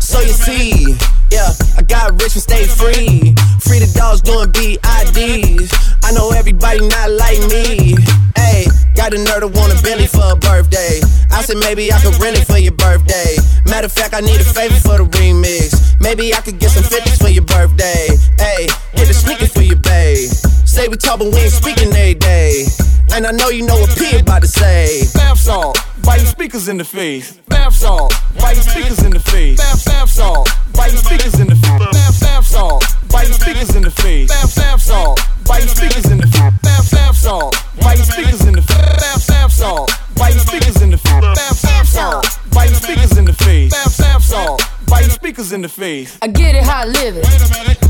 [0.00, 0.96] So you see,
[1.30, 3.34] yeah, I got rich and stayed free.
[3.60, 5.72] Free the dogs doing BIDs.
[6.04, 7.96] I know everybody not like me.
[8.36, 8.66] Hey,
[9.10, 11.00] got a nerd to want a Bentley for a birthday.
[11.30, 13.36] I said maybe I could rent it for your birthday.
[13.66, 15.94] Matter of fact, I need a favor for the remix.
[16.00, 18.08] Maybe I could get some 50s for your birthday.
[18.38, 20.30] Hey, get a sneaker for your babe.
[20.76, 22.66] Say we talk, but we ain't speaking every day.
[23.14, 25.08] And I know you know what P about to say.
[25.14, 27.32] Bath salt, why you speakers in the face?
[27.48, 29.56] Bath salt, why you speakers in the face?
[29.56, 31.80] Bath, bath salt, why you speakers in the face?
[31.80, 34.28] Bath, bath salt, why you speakers in the face?
[34.28, 36.60] Bath, bath salt, why you speakers in the face?
[36.60, 38.92] Bath, bath salt, why you speakers in the face?
[39.00, 41.32] Bath, bath salt, why you speakers in the face?
[41.32, 43.72] Bath, bath salt, why you speakers in the face?
[43.72, 46.18] Bath, bath salt, why you speakers in the face?
[46.20, 47.24] I get it how I live it.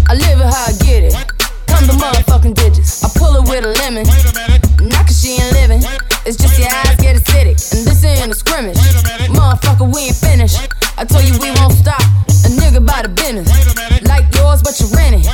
[0.08, 1.35] I live it how I get it.
[1.66, 3.04] Come the motherfucking digits.
[3.04, 4.06] I pull it with a lemon.
[4.88, 5.82] Not cause she ain't living.
[6.24, 7.58] It's just your eyes get acidic.
[7.74, 8.78] And this ain't a scrimmage.
[9.30, 10.58] Motherfucker, we ain't finished.
[10.96, 12.00] I told you we won't stop.
[12.46, 13.48] A nigga by the business.
[14.06, 15.26] Like yours, but you rent it.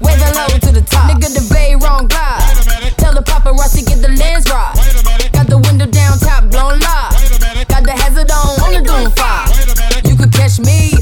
[0.00, 1.10] Wave that low to the top.
[1.10, 2.42] Nigga, the bay wrong glide.
[2.98, 4.74] Tell the paparazzi get the lens right.
[5.32, 7.14] Got the window down, top blown live.
[7.66, 9.48] Got the hazard on, on the doom fire.
[10.06, 10.94] You could catch me,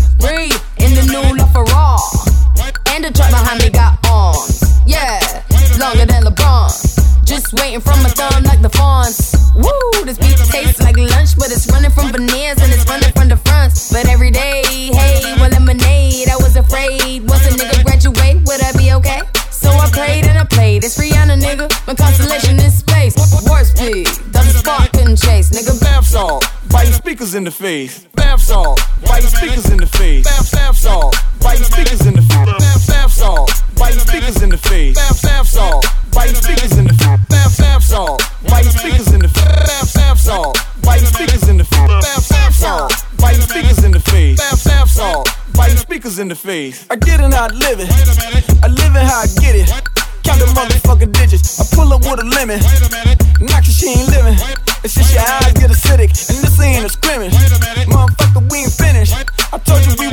[7.53, 9.35] waiting from my thumb like the fawns.
[9.55, 13.29] Woo, this beat tastes like lunch, but it's running from veneers and it's running from
[13.29, 13.93] the fronts.
[13.93, 17.29] But every day, hey, well, lemonade, I was afraid.
[17.29, 19.21] Once a nigga graduate, would I be okay?
[19.51, 20.85] So I played and I played.
[20.85, 21.67] It's Rihanna, nigga.
[21.87, 23.15] My constellation is space.
[23.47, 25.51] War speed, double spark couldn't chase.
[25.51, 28.05] Nigga, bath salt, your speakers in the face.
[28.15, 30.25] Bath salt, your speakers in the face.
[30.25, 32.47] Bath, bath salt, your speakers in the face.
[32.59, 34.95] Bath, bath, why you speakers in the face?
[34.95, 35.85] Bath salt.
[36.13, 37.19] Why you speakers in the face?
[37.29, 38.23] Bath salt.
[38.49, 39.95] Why you speakers in the face?
[39.95, 40.59] Bath salt.
[40.85, 42.31] Why you speakers in the face?
[42.31, 42.93] Bath salt.
[43.19, 44.39] Why you speakers in the face?
[44.39, 45.29] Bath salt.
[45.57, 46.87] Why you speakers in the face?
[46.89, 47.91] I get it I live it.
[48.63, 49.69] I live it how I get it.
[50.23, 51.59] Count the motherfucking digits.
[51.59, 52.61] I pull up with a lemon.
[53.41, 54.39] Knock she ain't living.
[54.85, 56.15] It's just your eyes get acidic.
[56.31, 57.33] And this ain't a scrimmage.
[57.91, 59.15] Motherfucker, we ain't finished.
[59.53, 60.07] I told you we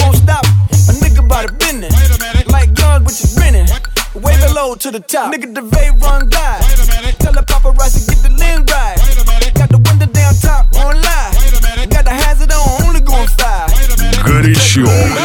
[4.63, 5.33] road to the top.
[5.33, 6.59] Nigga, the Vay run guy.
[6.63, 7.15] Wait a minute.
[7.19, 8.95] Tell the paparazzi get the lens right.
[9.03, 9.53] Wait a minute.
[9.59, 11.31] Got the window down top, lie.
[11.39, 11.89] Wait a minute.
[11.89, 13.69] Got the hazard on, only going five.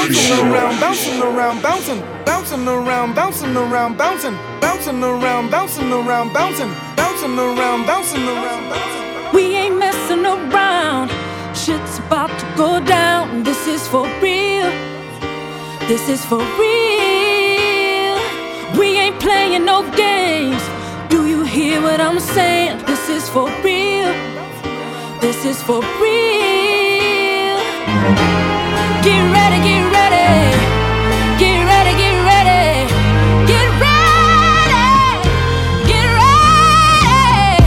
[0.03, 6.71] Bouncing around, bouncing around, bouncing, bouncing around, bouncing around, bouncing, bouncing around, bouncing around, bouncing,
[6.97, 9.05] bouncing around, bouncing around, bouncing.
[9.35, 11.09] We ain't messing around.
[11.57, 13.45] Shit's about to go down.
[13.45, 14.71] This is for real.
[15.89, 17.38] This is for real.
[18.79, 20.63] We ain't playing no games.
[21.11, 22.79] Do you hear what I'm saying?
[22.87, 24.15] This is for real.
[25.21, 27.59] This is for real.
[29.03, 30.31] Get ready, get ready.
[31.43, 32.87] Get ready, get ready.
[33.51, 34.87] Get ready.
[35.91, 37.59] Get ready.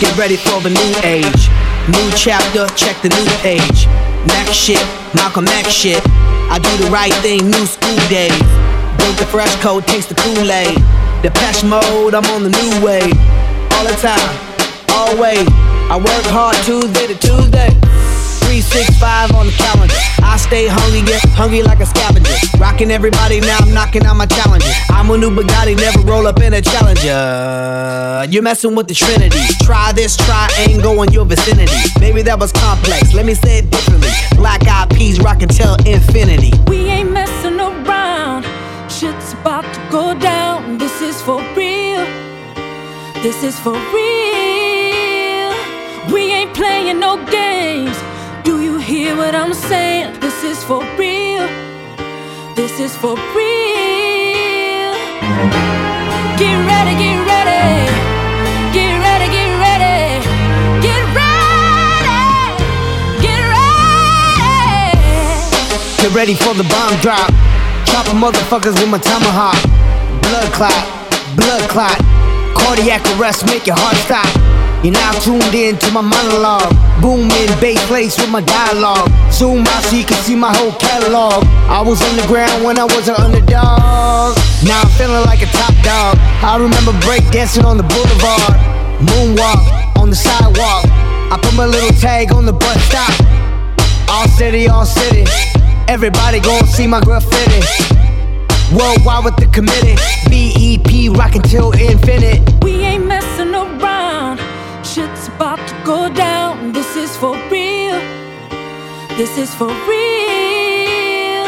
[0.00, 1.48] Get ready for the new age.
[1.94, 3.86] New chapter, check the new page.
[4.26, 6.02] Mac shit, Malcolm X shit.
[6.50, 8.77] I do the right thing, new school days.
[8.98, 10.76] Drink the fresh coat, taste the Kool-Aid.
[11.22, 13.14] The Depeche mode, I'm on the new wave.
[13.74, 14.30] All the time,
[14.92, 15.46] always.
[15.90, 17.70] I work hard Tuesday to Tuesday.
[18.48, 19.94] 365 on the calendar.
[20.24, 22.32] I stay hungry, get hungry like a scavenger.
[22.58, 24.72] Rocking everybody, now I'm knocking out my challenges.
[24.88, 28.24] I'm a new Bugatti, never roll up in a challenger.
[28.32, 29.40] You're messing with the Trinity.
[29.62, 31.76] Try this, try ain't go in your vicinity.
[32.00, 34.10] Maybe that was complex, let me say it differently.
[34.36, 36.52] Black eyed peas rockin' till infinity.
[36.68, 36.87] We
[39.40, 40.78] about to go down.
[40.78, 42.04] This is for real.
[43.22, 45.50] This is for real.
[46.12, 47.96] We ain't playing no games.
[48.44, 50.20] Do you hear what I'm saying?
[50.20, 51.46] This is for real.
[52.56, 54.92] This is for real.
[56.40, 57.64] Get ready, get ready.
[58.76, 59.98] Get ready, get ready.
[60.86, 62.18] Get ready.
[63.24, 64.92] Get ready.
[66.02, 67.47] Get ready for the bomb drop.
[67.98, 69.58] Chopping motherfuckers with my tomahawk.
[70.22, 70.86] Blood clot,
[71.34, 71.98] blood clot.
[72.54, 74.22] Cardiac arrest, make your heart stop.
[74.86, 76.70] You're now tuned in to my monologue.
[77.02, 79.10] Booming bass plates with my dialogue.
[79.34, 81.42] Zoom out so you can see my whole catalog.
[81.66, 84.38] I was on the ground when I was an underdog.
[84.62, 86.14] Now I'm feeling like a top dog.
[86.46, 88.54] I remember breakdancing on the boulevard.
[89.02, 90.86] Moonwalk on the sidewalk.
[91.34, 93.10] I put my little tag on the bus stop.
[94.06, 95.26] All city, all city.
[95.88, 97.64] Everybody gon' see my girl graffiti.
[98.76, 99.96] Worldwide with the committee.
[100.28, 102.62] BEP rockin' till infinite.
[102.62, 104.38] We ain't messing around.
[104.84, 106.74] Shit's about to go down.
[106.74, 107.98] This is for real.
[109.16, 111.46] This is for real.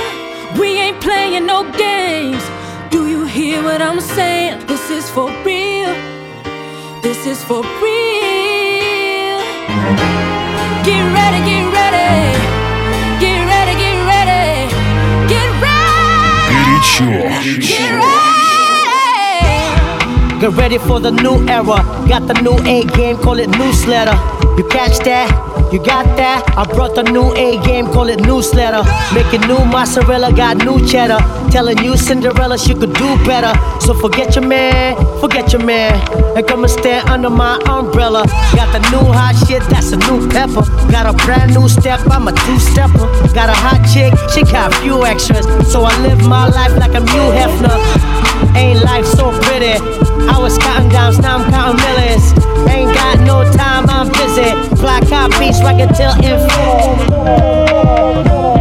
[0.59, 2.43] We ain't playing no games.
[2.91, 4.67] Do you hear what I'm saying?
[4.67, 5.93] This is for real.
[7.03, 9.39] This is for real.
[10.87, 12.60] Get ready, get ready.
[17.01, 17.23] sure.
[17.31, 17.81] Get
[19.23, 20.41] ready.
[20.41, 21.83] Get ready for the new era.
[22.09, 24.17] Got the new A game, call it newsletter.
[24.59, 25.50] You catch that?
[25.71, 26.43] You got that?
[26.59, 28.83] I brought the new A game, call it newsletter.
[29.15, 31.23] Making new mozzarella, got new cheddar.
[31.53, 33.55] Telling you Cinderella she could do better.
[33.79, 35.95] So forget your man, forget your man.
[36.37, 38.27] And come and stand under my umbrella.
[38.51, 40.67] Got the new hot shit, that's a new pepper.
[40.91, 43.07] Got a brand new step, I'm a two stepper.
[43.31, 45.47] Got a hot chick, she got a few extras.
[45.71, 47.79] So I live my life like I'm Hugh Hefner.
[48.57, 49.79] Ain't life so pretty?
[50.27, 52.50] I was counting downs, now I'm counting millions.
[53.01, 54.51] Got no time, I'm busy.
[54.77, 57.11] Fly copies, rock it till infinite.
[57.13, 58.60] Oh,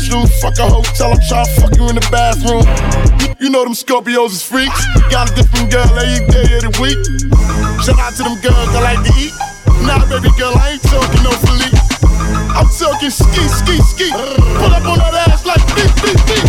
[0.00, 0.24] you know.
[0.40, 2.64] Fuck a hotel, I'm tryna fuck you in the bathroom.
[3.20, 4.80] You, you know them Scorpios is freaks.
[5.12, 6.96] Got a different girl every day of the week.
[7.84, 9.34] Shout out to them girls I like to eat.
[9.84, 11.76] Nah, baby girl, I ain't talking no Philippe.
[12.56, 14.08] I'm talking ski, ski, ski.
[14.56, 16.46] Pull up on that ass like beep, beep, beep.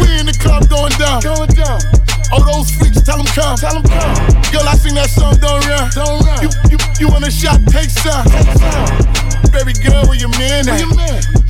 [0.00, 1.20] We in the club going down.
[1.20, 1.84] Going down.
[2.32, 3.60] Oh, those freaks, tell them come.
[3.60, 4.14] Tell them come.
[4.48, 5.90] Girl, I sing that song, don't run.
[5.92, 6.40] Don't run.
[6.40, 8.24] You, you, you want a shot, take some.
[9.52, 10.80] Baby girl, where your man at?
[10.80, 11.41] Where your man?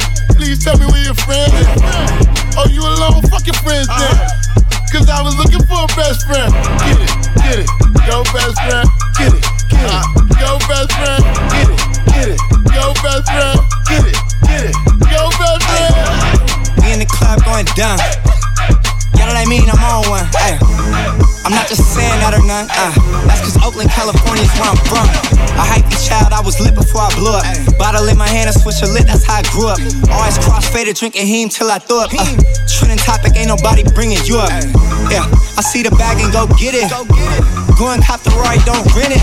[0.43, 2.59] Please tell me where your friend at.
[2.59, 3.23] Oh, you alone?
[3.31, 4.11] Fuck your friends then.
[4.11, 4.91] Uh-huh.
[4.91, 6.51] Cause I was looking for a best friend.
[6.83, 7.71] Get it, get it.
[8.11, 8.83] Go best friend.
[9.15, 10.03] Get it, get it.
[10.43, 11.23] Go best friend.
[11.47, 11.79] Get it,
[12.11, 12.41] get it.
[12.75, 13.55] Go best friend.
[13.87, 14.75] Get it, get it.
[15.15, 15.95] Go best friend.
[16.83, 18.03] We in the club going down.
[19.27, 19.69] What I mean?
[19.71, 20.27] I'm on one.
[20.39, 20.59] Ay.
[21.43, 22.71] I'm not just saying that or none.
[22.71, 22.95] Uh,
[23.27, 25.07] that's cause Oakland, California is where I'm from.
[25.59, 27.43] A hyphy child, I was lit before I blew up.
[27.77, 29.79] Bottle in my hand, a switch a lit, that's how I grew up.
[30.15, 32.15] Always crossfaded, drinking heme till I threw up.
[32.15, 32.25] Uh,
[32.71, 34.55] trending topic, ain't nobody bringing you up.
[35.11, 35.27] Yeah,
[35.59, 36.87] I see the bag and go get it.
[37.75, 39.23] Go and cop the right, don't rent it.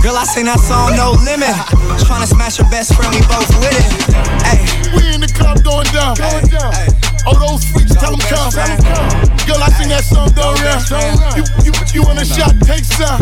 [0.00, 1.50] Girl, I sing that song, no limit.
[2.06, 3.86] Tryna smash your best friend, we both with it.
[4.46, 4.62] Ay.
[4.94, 6.14] We in the club going down.
[6.14, 7.13] Going down.
[7.26, 8.52] Oh, those freaks, tell them come.
[9.48, 10.76] Girl, I sing that song, don't run.
[11.36, 13.20] You, you, you want a shot, take some.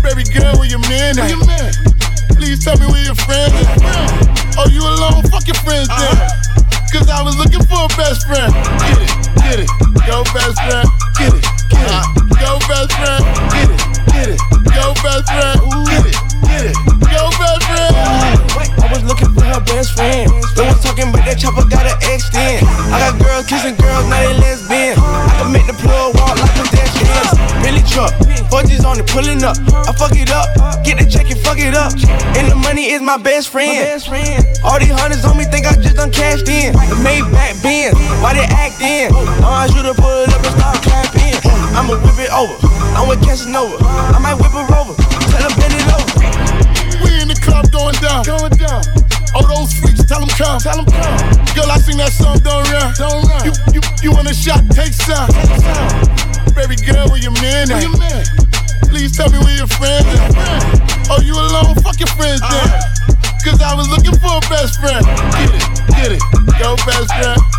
[0.00, 1.36] Baby girl, where your man at?
[2.40, 4.56] Please tell me where your friend at.
[4.56, 5.22] Oh, you alone?
[5.28, 6.16] Fuck your friends then.
[6.16, 6.40] Uh-huh.
[6.92, 8.52] Cause I was looking for a best friend.
[8.80, 9.12] Get it,
[9.44, 9.70] get it.
[10.08, 11.09] Go best friend.
[11.18, 11.90] Get it, get it.
[11.90, 12.04] Uh,
[12.40, 13.22] Go best friend.
[13.52, 13.80] Get it,
[14.12, 14.40] get it.
[14.72, 15.58] Go best friend.
[15.88, 16.76] Get it, get it.
[17.04, 17.92] Go best friend.
[18.80, 20.30] I was looking for her best friend.
[20.56, 22.66] No one's talking about that chopper got an extend.
[22.90, 24.96] I got girls kissing girls, now they lesbian.
[24.98, 27.38] I can make the plug walk like pedestrians.
[27.62, 28.12] Really truck,
[28.50, 29.56] 4G's on it, pulling up.
[29.86, 30.48] I fuck it up,
[30.82, 31.92] get the check and fuck it up.
[32.34, 34.02] And the money is my best friend.
[34.64, 36.72] All these hundreds on me think I just done cashed in.
[36.72, 37.94] The Maybach Benz,
[38.24, 39.12] why they act in?
[39.44, 41.09] I want you to pull it up and start clapping.
[41.74, 42.56] I'ma whip it over,
[42.94, 43.78] I'm with Casanova.
[43.80, 44.94] I might whip her over,
[45.30, 46.10] tell her bend it over.
[47.02, 48.22] We in the club going down.
[48.28, 48.84] Going down.
[49.32, 50.60] Oh, those freaks, tell them come.
[50.60, 51.18] Tell them come.
[51.54, 52.92] Girl, I sing that song, don't run.
[52.98, 53.42] Don't run.
[53.46, 55.30] You, you, you want a shot, take some.
[55.30, 56.54] Take some.
[56.54, 57.78] Baby girl, where your man at?
[57.78, 58.24] Where your man?
[58.90, 61.08] Please tell me where your friend at.
[61.08, 61.78] Oh, you alone?
[61.80, 62.68] Fuck your friends then.
[63.40, 65.00] Cause I was looking for a best friend.
[65.32, 65.64] Get it,
[65.96, 66.22] get it.
[66.60, 67.49] Go best friend.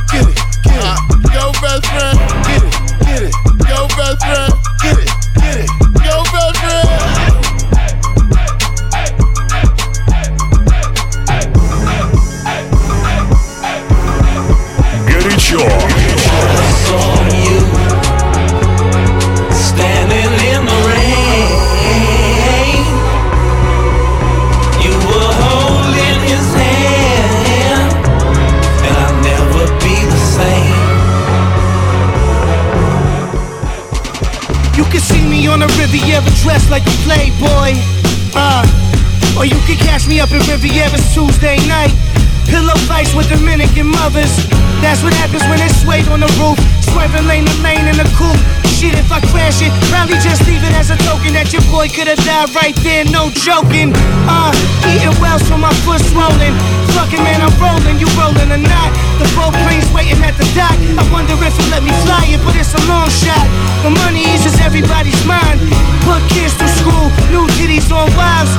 [52.02, 53.94] Could've died right there, no joking.
[54.26, 54.50] Uh,
[54.90, 56.54] eating well so my foot swollen.
[56.98, 58.90] Fucking man, I'm rolling, you rolling or not.
[59.22, 60.74] The boat plane's waiting at the dock.
[60.98, 63.46] I wonder if it let me fly it, but it's a long shot.
[63.86, 65.62] The money eases everybody's mind.
[66.02, 68.54] Put kids through school, new titties on wives.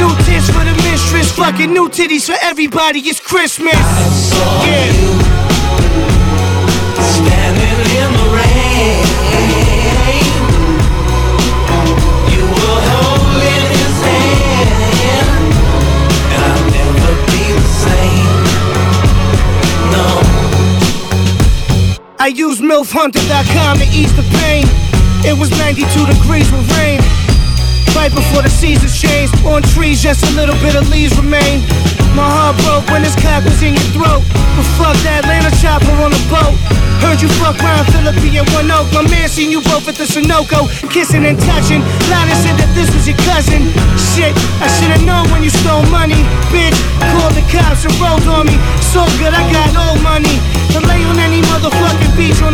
[0.00, 3.00] New tits for the mistress, fucking new titties for everybody.
[3.00, 3.76] It's Christmas.
[4.64, 5.25] Yeah.
[22.26, 24.66] I use MILFHunter.com to ease the pain.
[25.22, 26.98] It was 92 degrees with rain.
[27.94, 31.62] Right before the seasons changed, on trees just a little bit of leaves remain.
[32.18, 34.26] My heart broke when this cock was in your throat.
[34.58, 36.58] But fuck that Atlanta chopper on a boat.
[36.98, 38.90] Heard you fuck round Philippi and One Oak.
[38.90, 41.78] My man seen you both at the Sunoco, kissing and touching.
[42.10, 43.70] Lana said that this was your cousin.
[43.94, 46.74] Shit, I should've known when you stole money, bitch.
[47.14, 48.58] Call the cops and rolled on me.
[48.82, 50.42] So good, I got old money.
[50.74, 50.82] To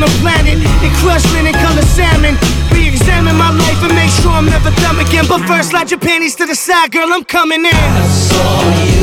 [0.02, 2.34] the planet and crush linen color salmon.
[2.74, 5.24] Re-examine my life and make sure I'm never dumb again.
[5.28, 7.12] But first, slide your panties to the side, girl.
[7.12, 7.74] I'm coming in.
[7.74, 9.01] I saw you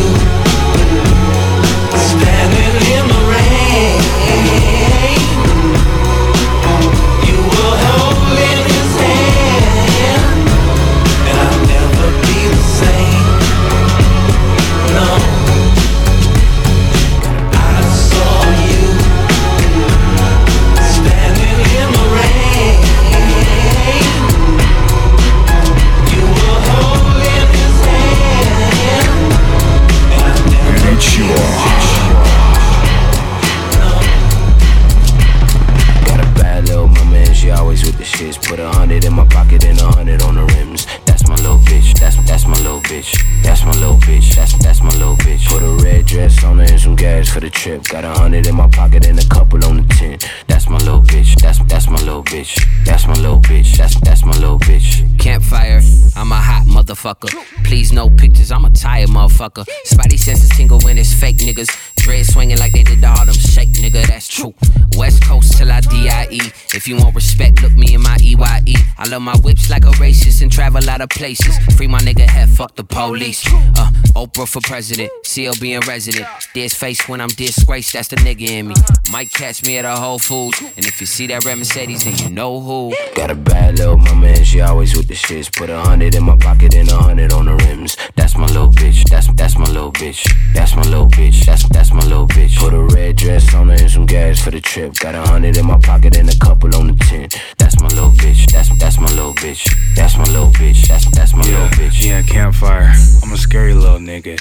[47.60, 47.84] trip.
[47.90, 50.18] Got a hundred in my pocket and a couple on the tin.
[50.48, 51.36] That's my little bitch.
[51.42, 52.56] That's that's my little bitch.
[52.86, 53.76] That's my little bitch.
[53.76, 55.04] That's that's my little bitch.
[55.20, 55.82] Campfire.
[56.16, 57.30] I'm a hot motherfucker.
[57.66, 58.52] Please no pictures.
[58.52, 59.66] I'm a tired motherfucker.
[59.86, 61.70] Spidey senses tingle when it's fake niggas.
[62.00, 64.06] Dread swinging like they did the Harlem Shake, nigga.
[64.08, 64.54] That's true.
[64.98, 66.28] West Coast till I die.
[66.74, 68.76] If you want respect, look me in my EYE.
[68.98, 71.58] I love my whips like a racist and travel lot of places.
[71.76, 73.46] Free my nigga head, fuck the police.
[73.48, 76.28] Uh, Oprah for president, CLB in resident.
[76.54, 78.76] This face when I'm disgraced, that's the nigga in me.
[79.12, 82.18] Might catch me at a Whole Foods, and if you see that red Mercedes, then
[82.18, 82.94] you know who.
[83.16, 85.56] Got a bad little mama and she always with the shits.
[85.56, 87.98] Put a hundred in my pocket and a hundred on the rims.
[88.16, 89.10] That's my little bitch.
[89.10, 90.28] That's that's my little bitch.
[90.54, 91.46] That's my little bitch.
[91.46, 92.58] That's that's my little bitch.
[92.58, 94.96] Put a red dress on her and some gas for the trip.
[94.96, 97.30] Got a hundred in my pocket and a couple on the tin.
[97.58, 98.52] That's my little bitch.
[98.52, 99.68] That's that's my little bitch.
[99.96, 100.88] That's my little bitch.
[100.88, 102.06] That's that's my yeah, little bitch.
[102.06, 102.94] Yeah, campfire.
[103.24, 104.40] I'm a scary little nigga.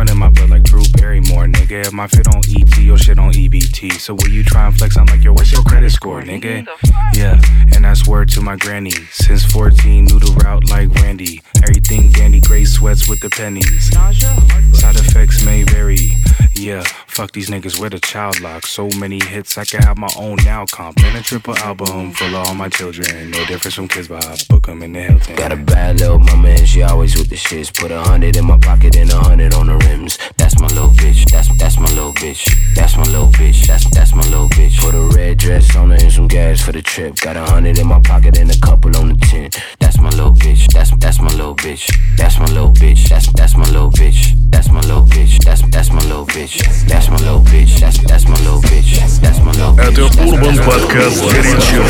[0.00, 1.84] It's running my blood like Drew Barrymore, nigga.
[1.84, 4.00] If My fit on ET, your shit on EBT.
[4.00, 6.66] So when you try and flex, I'm like, yo, what's your credit score, nigga?
[7.12, 7.38] Yeah,
[7.74, 8.92] and that's word to my granny.
[9.12, 11.42] Since 14, knew the route like Randy.
[11.62, 13.90] Everything dandy, gray sweats with the pennies.
[14.78, 16.12] Side effects may vary.
[16.54, 18.66] Yeah, fuck these niggas with a child lock.
[18.66, 20.98] So many hits, I can have my own now comp.
[21.02, 23.30] And a triple album full of all my children.
[23.30, 25.36] No difference from kids, but I book them in the Hilton.
[25.36, 27.74] Got a bad little mama and she always with the shits.
[27.74, 30.18] Put a hundred in my pocket and a hundred on the rims.
[30.36, 31.30] That's my little bitch.
[31.30, 32.42] That's that's my little bitch.
[32.74, 33.66] That's my little bitch.
[33.66, 34.80] That's that's my little bitch.
[34.80, 37.16] Put a red dress on her and some gas for the trip.
[37.16, 39.50] Got a hundred in my pocket and a couple on the tin.
[39.78, 40.66] That's my little bitch.
[40.72, 41.84] That's that's my little bitch.
[42.16, 43.08] That's my little bitch.
[43.08, 44.39] That's that's my little bitch.
[44.49, 45.43] That's my little bitch.
[45.43, 46.63] That's that's my little bitch.
[46.87, 47.79] That's my little bitch.
[47.79, 48.99] That's that's my little bitch.
[49.21, 49.85] That's my little bitch.
[49.89, 51.83] Это Урбан подкаст горячо.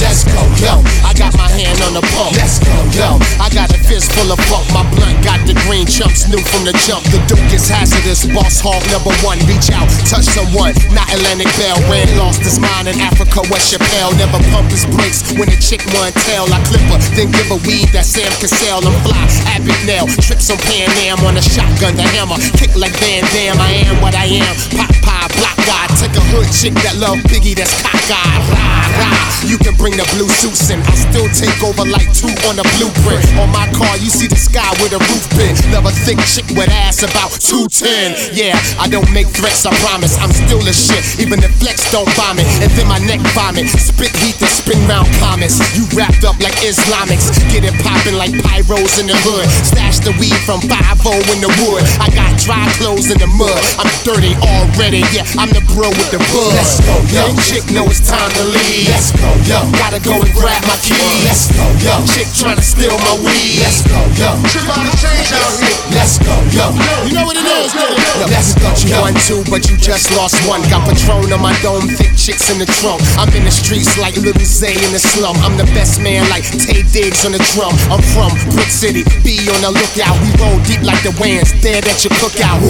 [0.00, 0.78] Let's go, yo.
[1.02, 2.30] I got my hand on the pump.
[2.38, 3.18] Let's go, yo.
[3.42, 4.62] I got a fist full of funk.
[4.70, 7.02] My blunt got the green chumps new from the jump.
[7.10, 8.30] The Duke is hazardous.
[8.30, 9.42] Boss hog number one.
[9.50, 10.72] Reach out, touch someone.
[10.94, 11.76] Not Atlantic Bell.
[11.90, 13.42] Ran lost his mind in Africa.
[13.50, 16.46] West Chappelle never pump his brakes when a chick want tail.
[16.46, 18.78] I clip her, then give her weed that Sam can sell.
[18.86, 19.18] I'm fly,
[19.50, 20.06] Abbott nail.
[20.22, 22.33] Tricks on Pan Am on a shotgun, the hammer.
[22.57, 23.61] Kick like Van Damme.
[23.61, 24.53] I am what I am.
[24.73, 25.85] Pop pie, block guy.
[26.01, 27.53] Take a hood chick that love Biggie.
[27.53, 28.41] That's cockeyed.
[28.49, 29.23] Rah, rah.
[29.45, 30.81] You can bring the blue suits in.
[30.89, 33.21] I still take over like two on the blueprint.
[33.37, 35.53] On my car, you see the sky with a roof pin.
[35.77, 38.33] a thick chick with ass about 210.
[38.33, 40.17] Yeah, I don't make threats, I promise.
[40.17, 42.49] I'm still a shit, even if flex don't vomit.
[42.65, 43.69] And then my neck vomit.
[43.69, 45.61] Spit heat and spin round comments.
[45.77, 47.29] You wrapped up like Islamics.
[47.53, 49.45] Get it poppin' like pyros in the hood.
[49.69, 51.03] Stash the weed from 5
[51.35, 51.83] in the wood.
[51.99, 53.59] I got dry clothes in the mud.
[53.75, 55.03] I'm dirty already.
[55.11, 56.55] Yeah, I'm the bro with the bud.
[56.55, 57.27] Let's go, yo.
[57.43, 58.87] Chick know it's time to leave.
[58.87, 59.59] Let's go, yo.
[59.75, 61.23] Gotta go and grab my keys.
[61.27, 61.95] Let's go, yo.
[62.07, 63.59] Chick trying to steal my weed.
[63.59, 64.31] Let's go, yo.
[64.47, 65.79] Chick on the change out here.
[65.91, 66.71] Let's go, yo.
[67.07, 68.02] You know what it is, nigga.
[68.19, 70.61] Yo, let's go, You won two, but you just lost one.
[70.69, 73.01] Got Patron on my dome, thick chicks in the trunk.
[73.17, 75.33] I'm in the streets like Little Zay in the slum.
[75.41, 77.73] I'm the best man like Taye Diggs on the drum.
[77.89, 80.13] I'm from Brick City, be on the lookout.
[80.21, 82.61] We roll deep like the Wans, dead at your cookout.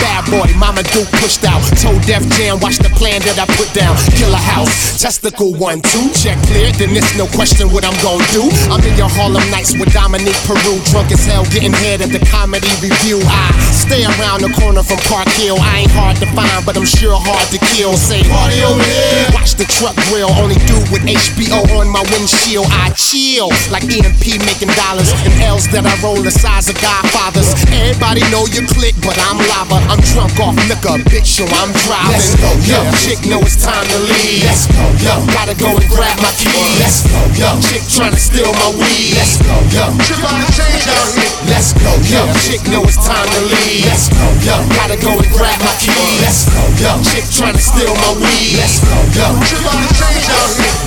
[0.00, 1.60] Bad boy, Mama Duke pushed out.
[1.76, 4.00] Told Def Jam, watch the plan that I put down.
[4.16, 6.08] Killer house, testicle one, two.
[6.16, 8.48] Check clear, then it's no question what I'm gonna do.
[8.72, 10.80] I'm in your Harlem Nights with Dominique Peru.
[10.88, 13.20] Drunk as hell, getting head at the comedy review.
[13.28, 15.58] I stay around the corner from Park Hill.
[15.58, 17.98] I ain't hard to find, but I'm sure hard to kill.
[17.98, 19.26] Say, party over here.
[19.34, 22.70] Watch the truck grill, only do with HBO on my windshield.
[22.70, 25.10] I chill like EMP making dollars.
[25.26, 27.50] And L's that I roll the size of Godfathers.
[27.74, 29.82] Everybody know you click, but I'm lava.
[29.90, 32.14] I'm drunk off liquor, bitch, so I'm driving.
[32.14, 32.78] Let's go, yo.
[33.02, 34.46] Chick know it's time to leave.
[34.46, 35.18] Let's go, yo.
[35.34, 36.78] Gotta go and grab my keys.
[36.78, 37.58] Let's go, yo.
[37.58, 39.18] Chick trying to steal my weed.
[39.18, 39.90] Let's go, yo.
[40.06, 41.34] Chick on the change out here.
[41.50, 42.22] Let's go, yo.
[42.46, 43.82] Chick know it's time to leave.
[43.90, 44.59] Let's go, yo.
[44.76, 45.94] Gotta go and grab my key.
[46.20, 47.00] Let's go, yo.
[47.06, 48.60] Chick trying to steal my weed.
[48.60, 49.32] Let's go, yo.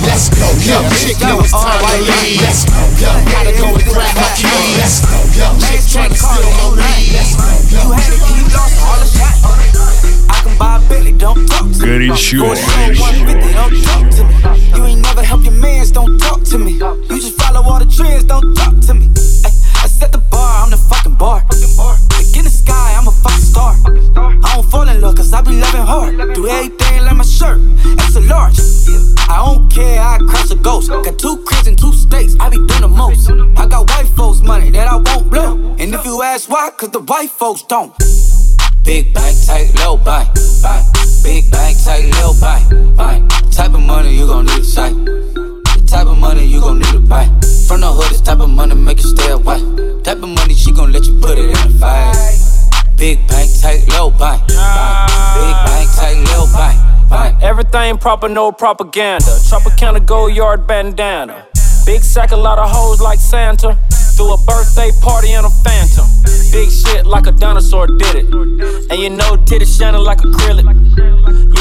[0.06, 0.78] Let's go, yo.
[0.94, 2.40] Chick know it's time to leave.
[2.44, 3.10] Let's go, yo.
[3.32, 4.78] Gotta go and grab my key.
[4.78, 5.48] Let's go, yo.
[5.58, 7.18] Chick trying to steal my weed.
[7.18, 7.82] Let's go, yo.
[7.82, 8.14] You had
[14.76, 16.72] you ain't never help your mans, don't talk to me.
[16.72, 19.08] You just follow all the trends, don't talk to me.
[19.82, 21.44] I set the bar, I'm the fucking bar
[23.32, 23.74] star.
[24.16, 26.16] I don't fall in love, cause I be loving hard.
[26.34, 27.60] Do everything like my shirt,
[27.98, 28.58] extra large.
[29.28, 30.90] I don't care, I crush a ghost.
[30.90, 33.30] Got two cribs and two states, I be doing the most.
[33.30, 35.56] I got white folks' money that I won't blow.
[35.78, 37.92] And if you ask why, cause the white folks don't.
[38.84, 40.26] Big bank, tight, low buy.
[41.22, 43.43] Big bank, tight, low buy.
[54.24, 54.38] Buy.
[55.36, 56.72] Big bank, tight, low buy,
[57.10, 57.38] buy.
[57.42, 59.32] Everything proper, no propaganda.
[59.48, 61.46] Tropicana gold yard bandana.
[61.84, 63.76] Big sack, a lot of hoes like Santa.
[64.16, 66.06] Threw a birthday party in a phantom.
[66.52, 68.26] Big shit like a dinosaur did it.
[68.90, 70.64] And you know, titties shining like acrylic.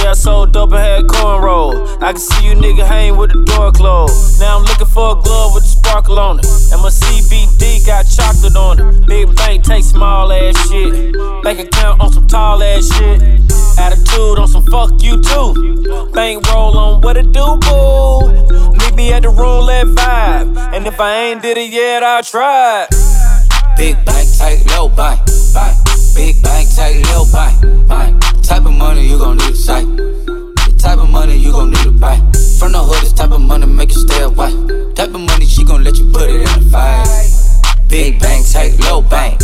[0.03, 1.87] Yeah, I sold dope and had cornrow.
[2.03, 4.37] I can see you nigga hang with the door closed.
[4.37, 6.45] Now I'm looking for a glove with a sparkle on it.
[6.73, 9.07] And my CBD got chocolate on it.
[9.07, 11.15] Big bank take small ass shit.
[11.43, 13.21] Bank account on some tall ass shit.
[13.79, 16.11] Attitude on some fuck you too.
[16.11, 18.73] Bank roll on what it do, boo.
[18.73, 20.57] Meet me at the roulette vibe.
[20.75, 22.87] And if I ain't did it yet, I'll try.
[23.77, 25.15] Big bank, take buy,
[25.53, 25.73] buy.
[26.13, 27.55] Big bank, take low buy,
[27.87, 28.32] buy.
[28.53, 29.87] Type of money you gon' need to sight.
[29.87, 32.17] The type of money you gon' need to buy.
[32.59, 34.51] From the hood, this type of money make you stay away.
[34.93, 37.07] Type of money she gon' let you put it in a fight.
[37.89, 39.39] Big bank, take low bank.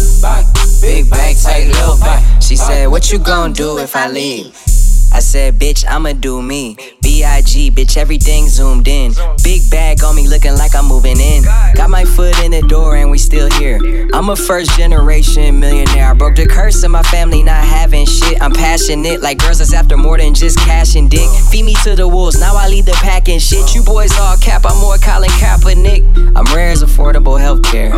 [0.80, 2.24] Big bank, tight, low buy.
[2.40, 4.69] She said, What you gon' do if I leave?
[5.12, 6.78] I said, bitch, I'ma do me.
[7.02, 9.14] B.I.G., bitch, everything zoomed in.
[9.44, 11.44] Big bag on me looking like I'm moving in.
[11.76, 13.80] Got my foot in the door and we still here.
[14.14, 16.12] I'm a first generation millionaire.
[16.12, 18.42] I broke the curse of my family not having shit.
[18.42, 21.28] I'm passionate like girls that's after more than just cash and dick.
[21.50, 23.74] Feed me to the wolves, now I lead the pack and shit.
[23.74, 26.36] You boys all cap, I'm more Colin Kaepernick.
[26.36, 27.92] I'm rare as affordable healthcare.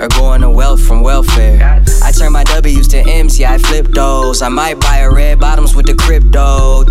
[0.00, 1.82] Or going to wealth from welfare.
[2.02, 4.42] I turn my W's to M's, yeah, I flip those.
[4.42, 6.27] I might buy a red bottoms with the crypto.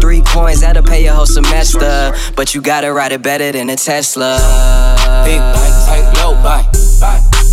[0.01, 2.13] Three coins, that'll pay your whole semester.
[2.35, 4.37] But you gotta ride it better than a Tesla.
[5.25, 6.63] Big bank, tight, low buy.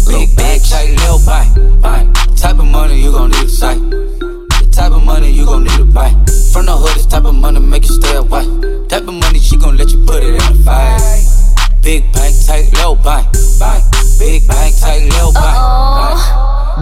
[0.07, 1.45] Big bank, tight, low buy.
[2.37, 3.81] Type of money you gon' need to sight.
[3.81, 6.24] The type of money you gon' need to buy.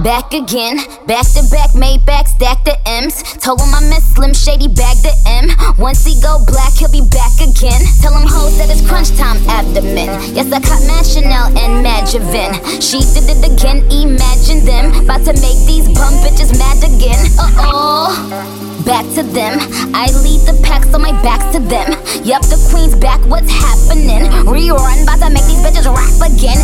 [0.03, 3.23] Back again, back to back, made back, stack the M's.
[3.39, 5.47] Told him I miss Slim Shady, bag the M.
[5.79, 7.81] Once he go black, he'll be back again.
[8.03, 10.11] Tell him hoes that it's crunch time abdomen.
[10.35, 12.51] Yes, I caught Mad Chanel and Magivin.
[12.83, 14.91] She did it again, imagine them.
[15.05, 17.23] About to make these bum bitches mad again.
[17.39, 18.72] Uh oh.
[18.85, 19.59] Back to them.
[19.95, 21.93] I lead the pack, so my back's to them.
[22.25, 24.27] Yup, the queen's back, what's happening?
[24.43, 26.59] Rerun, about to make these bitches rap again.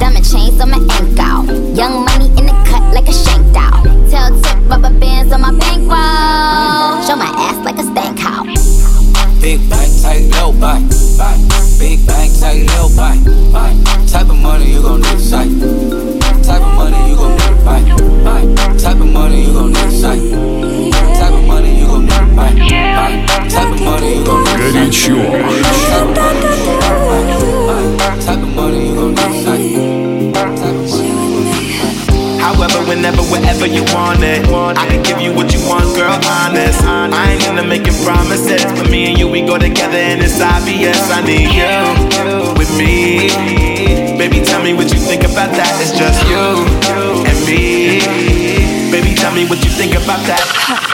[0.00, 1.46] Diamond chains on my ankle.
[1.76, 3.84] Young money in the cut like a shank doll.
[4.10, 6.98] Tell tip rubber bands on my bankroll.
[7.06, 8.42] Show my ass like a stank cow.
[9.40, 10.82] Big bank, tight, low buy.
[11.78, 13.16] Big bank, tight, low buy.
[14.10, 16.11] Type of money you gon' need to sight.
[16.43, 17.81] Type of money you gon' need to buy,
[18.23, 18.43] buy.
[18.77, 20.21] Type of money you gon' need to sight.
[21.19, 22.51] Type of money you gon' need to buy,
[22.97, 23.13] buy.
[23.49, 24.73] Type of money you gon' need to sight.
[24.73, 25.17] Горячо.
[25.89, 28.15] Type of money you gon' need to buy, buy.
[28.25, 28.40] Type
[32.94, 36.12] whenever, wherever you want it, I can give you what you want, girl.
[36.28, 38.62] Honest, I ain't gonna into making promises.
[38.76, 40.98] For me and you, we go together, and it's obvious.
[41.10, 43.28] I need you with me,
[44.18, 44.44] baby.
[44.44, 45.72] Tell me what you think about that.
[45.80, 46.68] It's just you
[47.28, 48.00] and me,
[48.92, 49.14] baby.
[49.14, 50.92] Tell me what you think about that.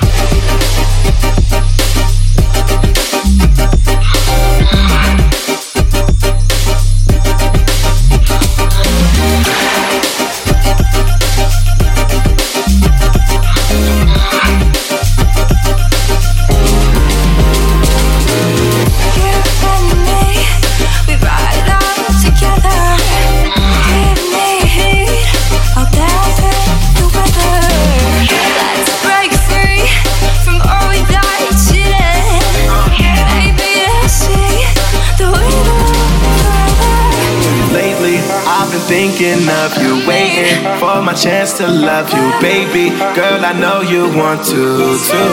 [40.80, 42.90] For my chance to love you, baby.
[43.14, 44.60] Girl, I know you want to,
[45.08, 45.32] too.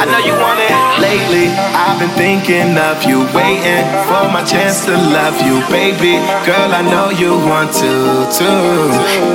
[0.00, 0.74] I know you want it.
[1.00, 6.20] Lately, I've been thinking of you, waiting for my chance to love you, baby.
[6.46, 7.92] Girl, I know you want to,
[8.32, 8.60] too.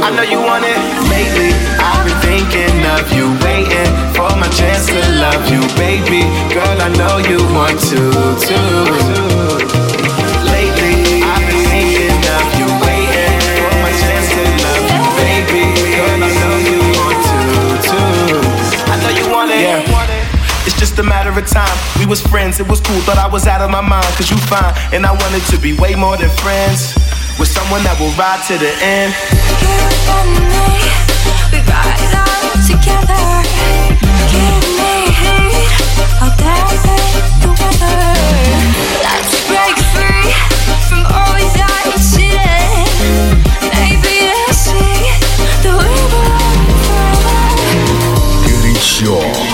[0.05, 0.79] I know you want it.
[1.11, 6.23] Lately, I've been thinking of you, waiting for my chance to love you, baby.
[6.53, 8.01] Girl, I know you want to,
[9.73, 9.78] too.
[21.29, 21.77] matter of time.
[21.99, 24.37] We was friends, it was cool, but I was out of my mind, cause you
[24.37, 24.73] fine.
[24.93, 26.95] And I wanted to be way more than friends.
[27.37, 29.13] With someone that will ride to the end.
[30.49, 30.75] Me,
[31.53, 33.23] we ride out together.
[34.27, 35.07] Give me
[36.19, 36.83] I'll dance
[37.39, 38.03] the weather.
[39.07, 40.35] Let's break free
[40.89, 41.53] from always.
[43.71, 44.75] Maybe I see
[45.63, 45.77] that
[48.51, 49.48] we it sure.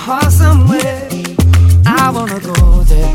[0.00, 1.08] heart somewhere,
[1.86, 3.12] I wanna go there.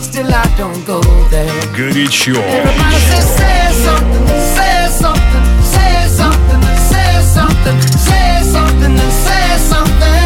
[0.00, 1.46] Still I don't go there.
[1.76, 2.34] Горячо.
[2.36, 4.26] Everybody say, say something,
[4.56, 5.44] say something,
[5.74, 10.19] say something, say something, say something, say something.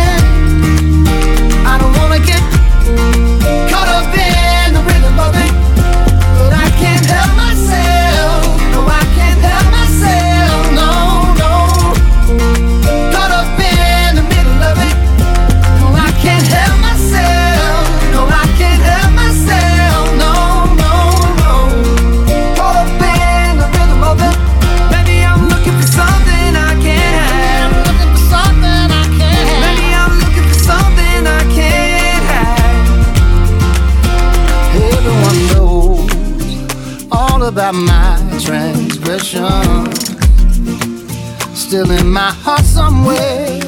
[41.75, 43.59] Still in my heart somewhere,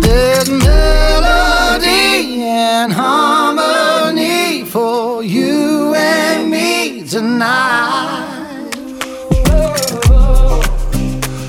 [0.00, 8.70] there's melody and harmony for you and me tonight.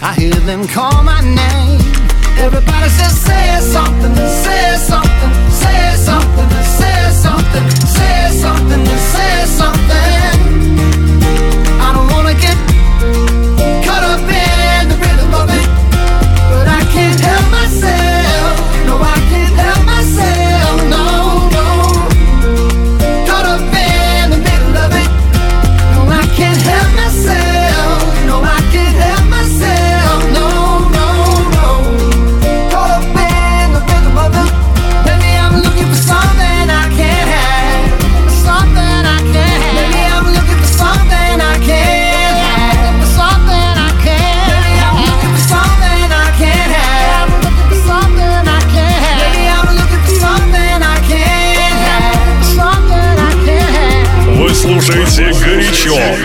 [0.03, 1.79] I hear them call my name.
[2.45, 5.33] Everybody says, say something, say something,
[5.63, 9.95] say something, say something, say something, say something.
[9.95, 10.04] I
[55.95, 56.24] Raw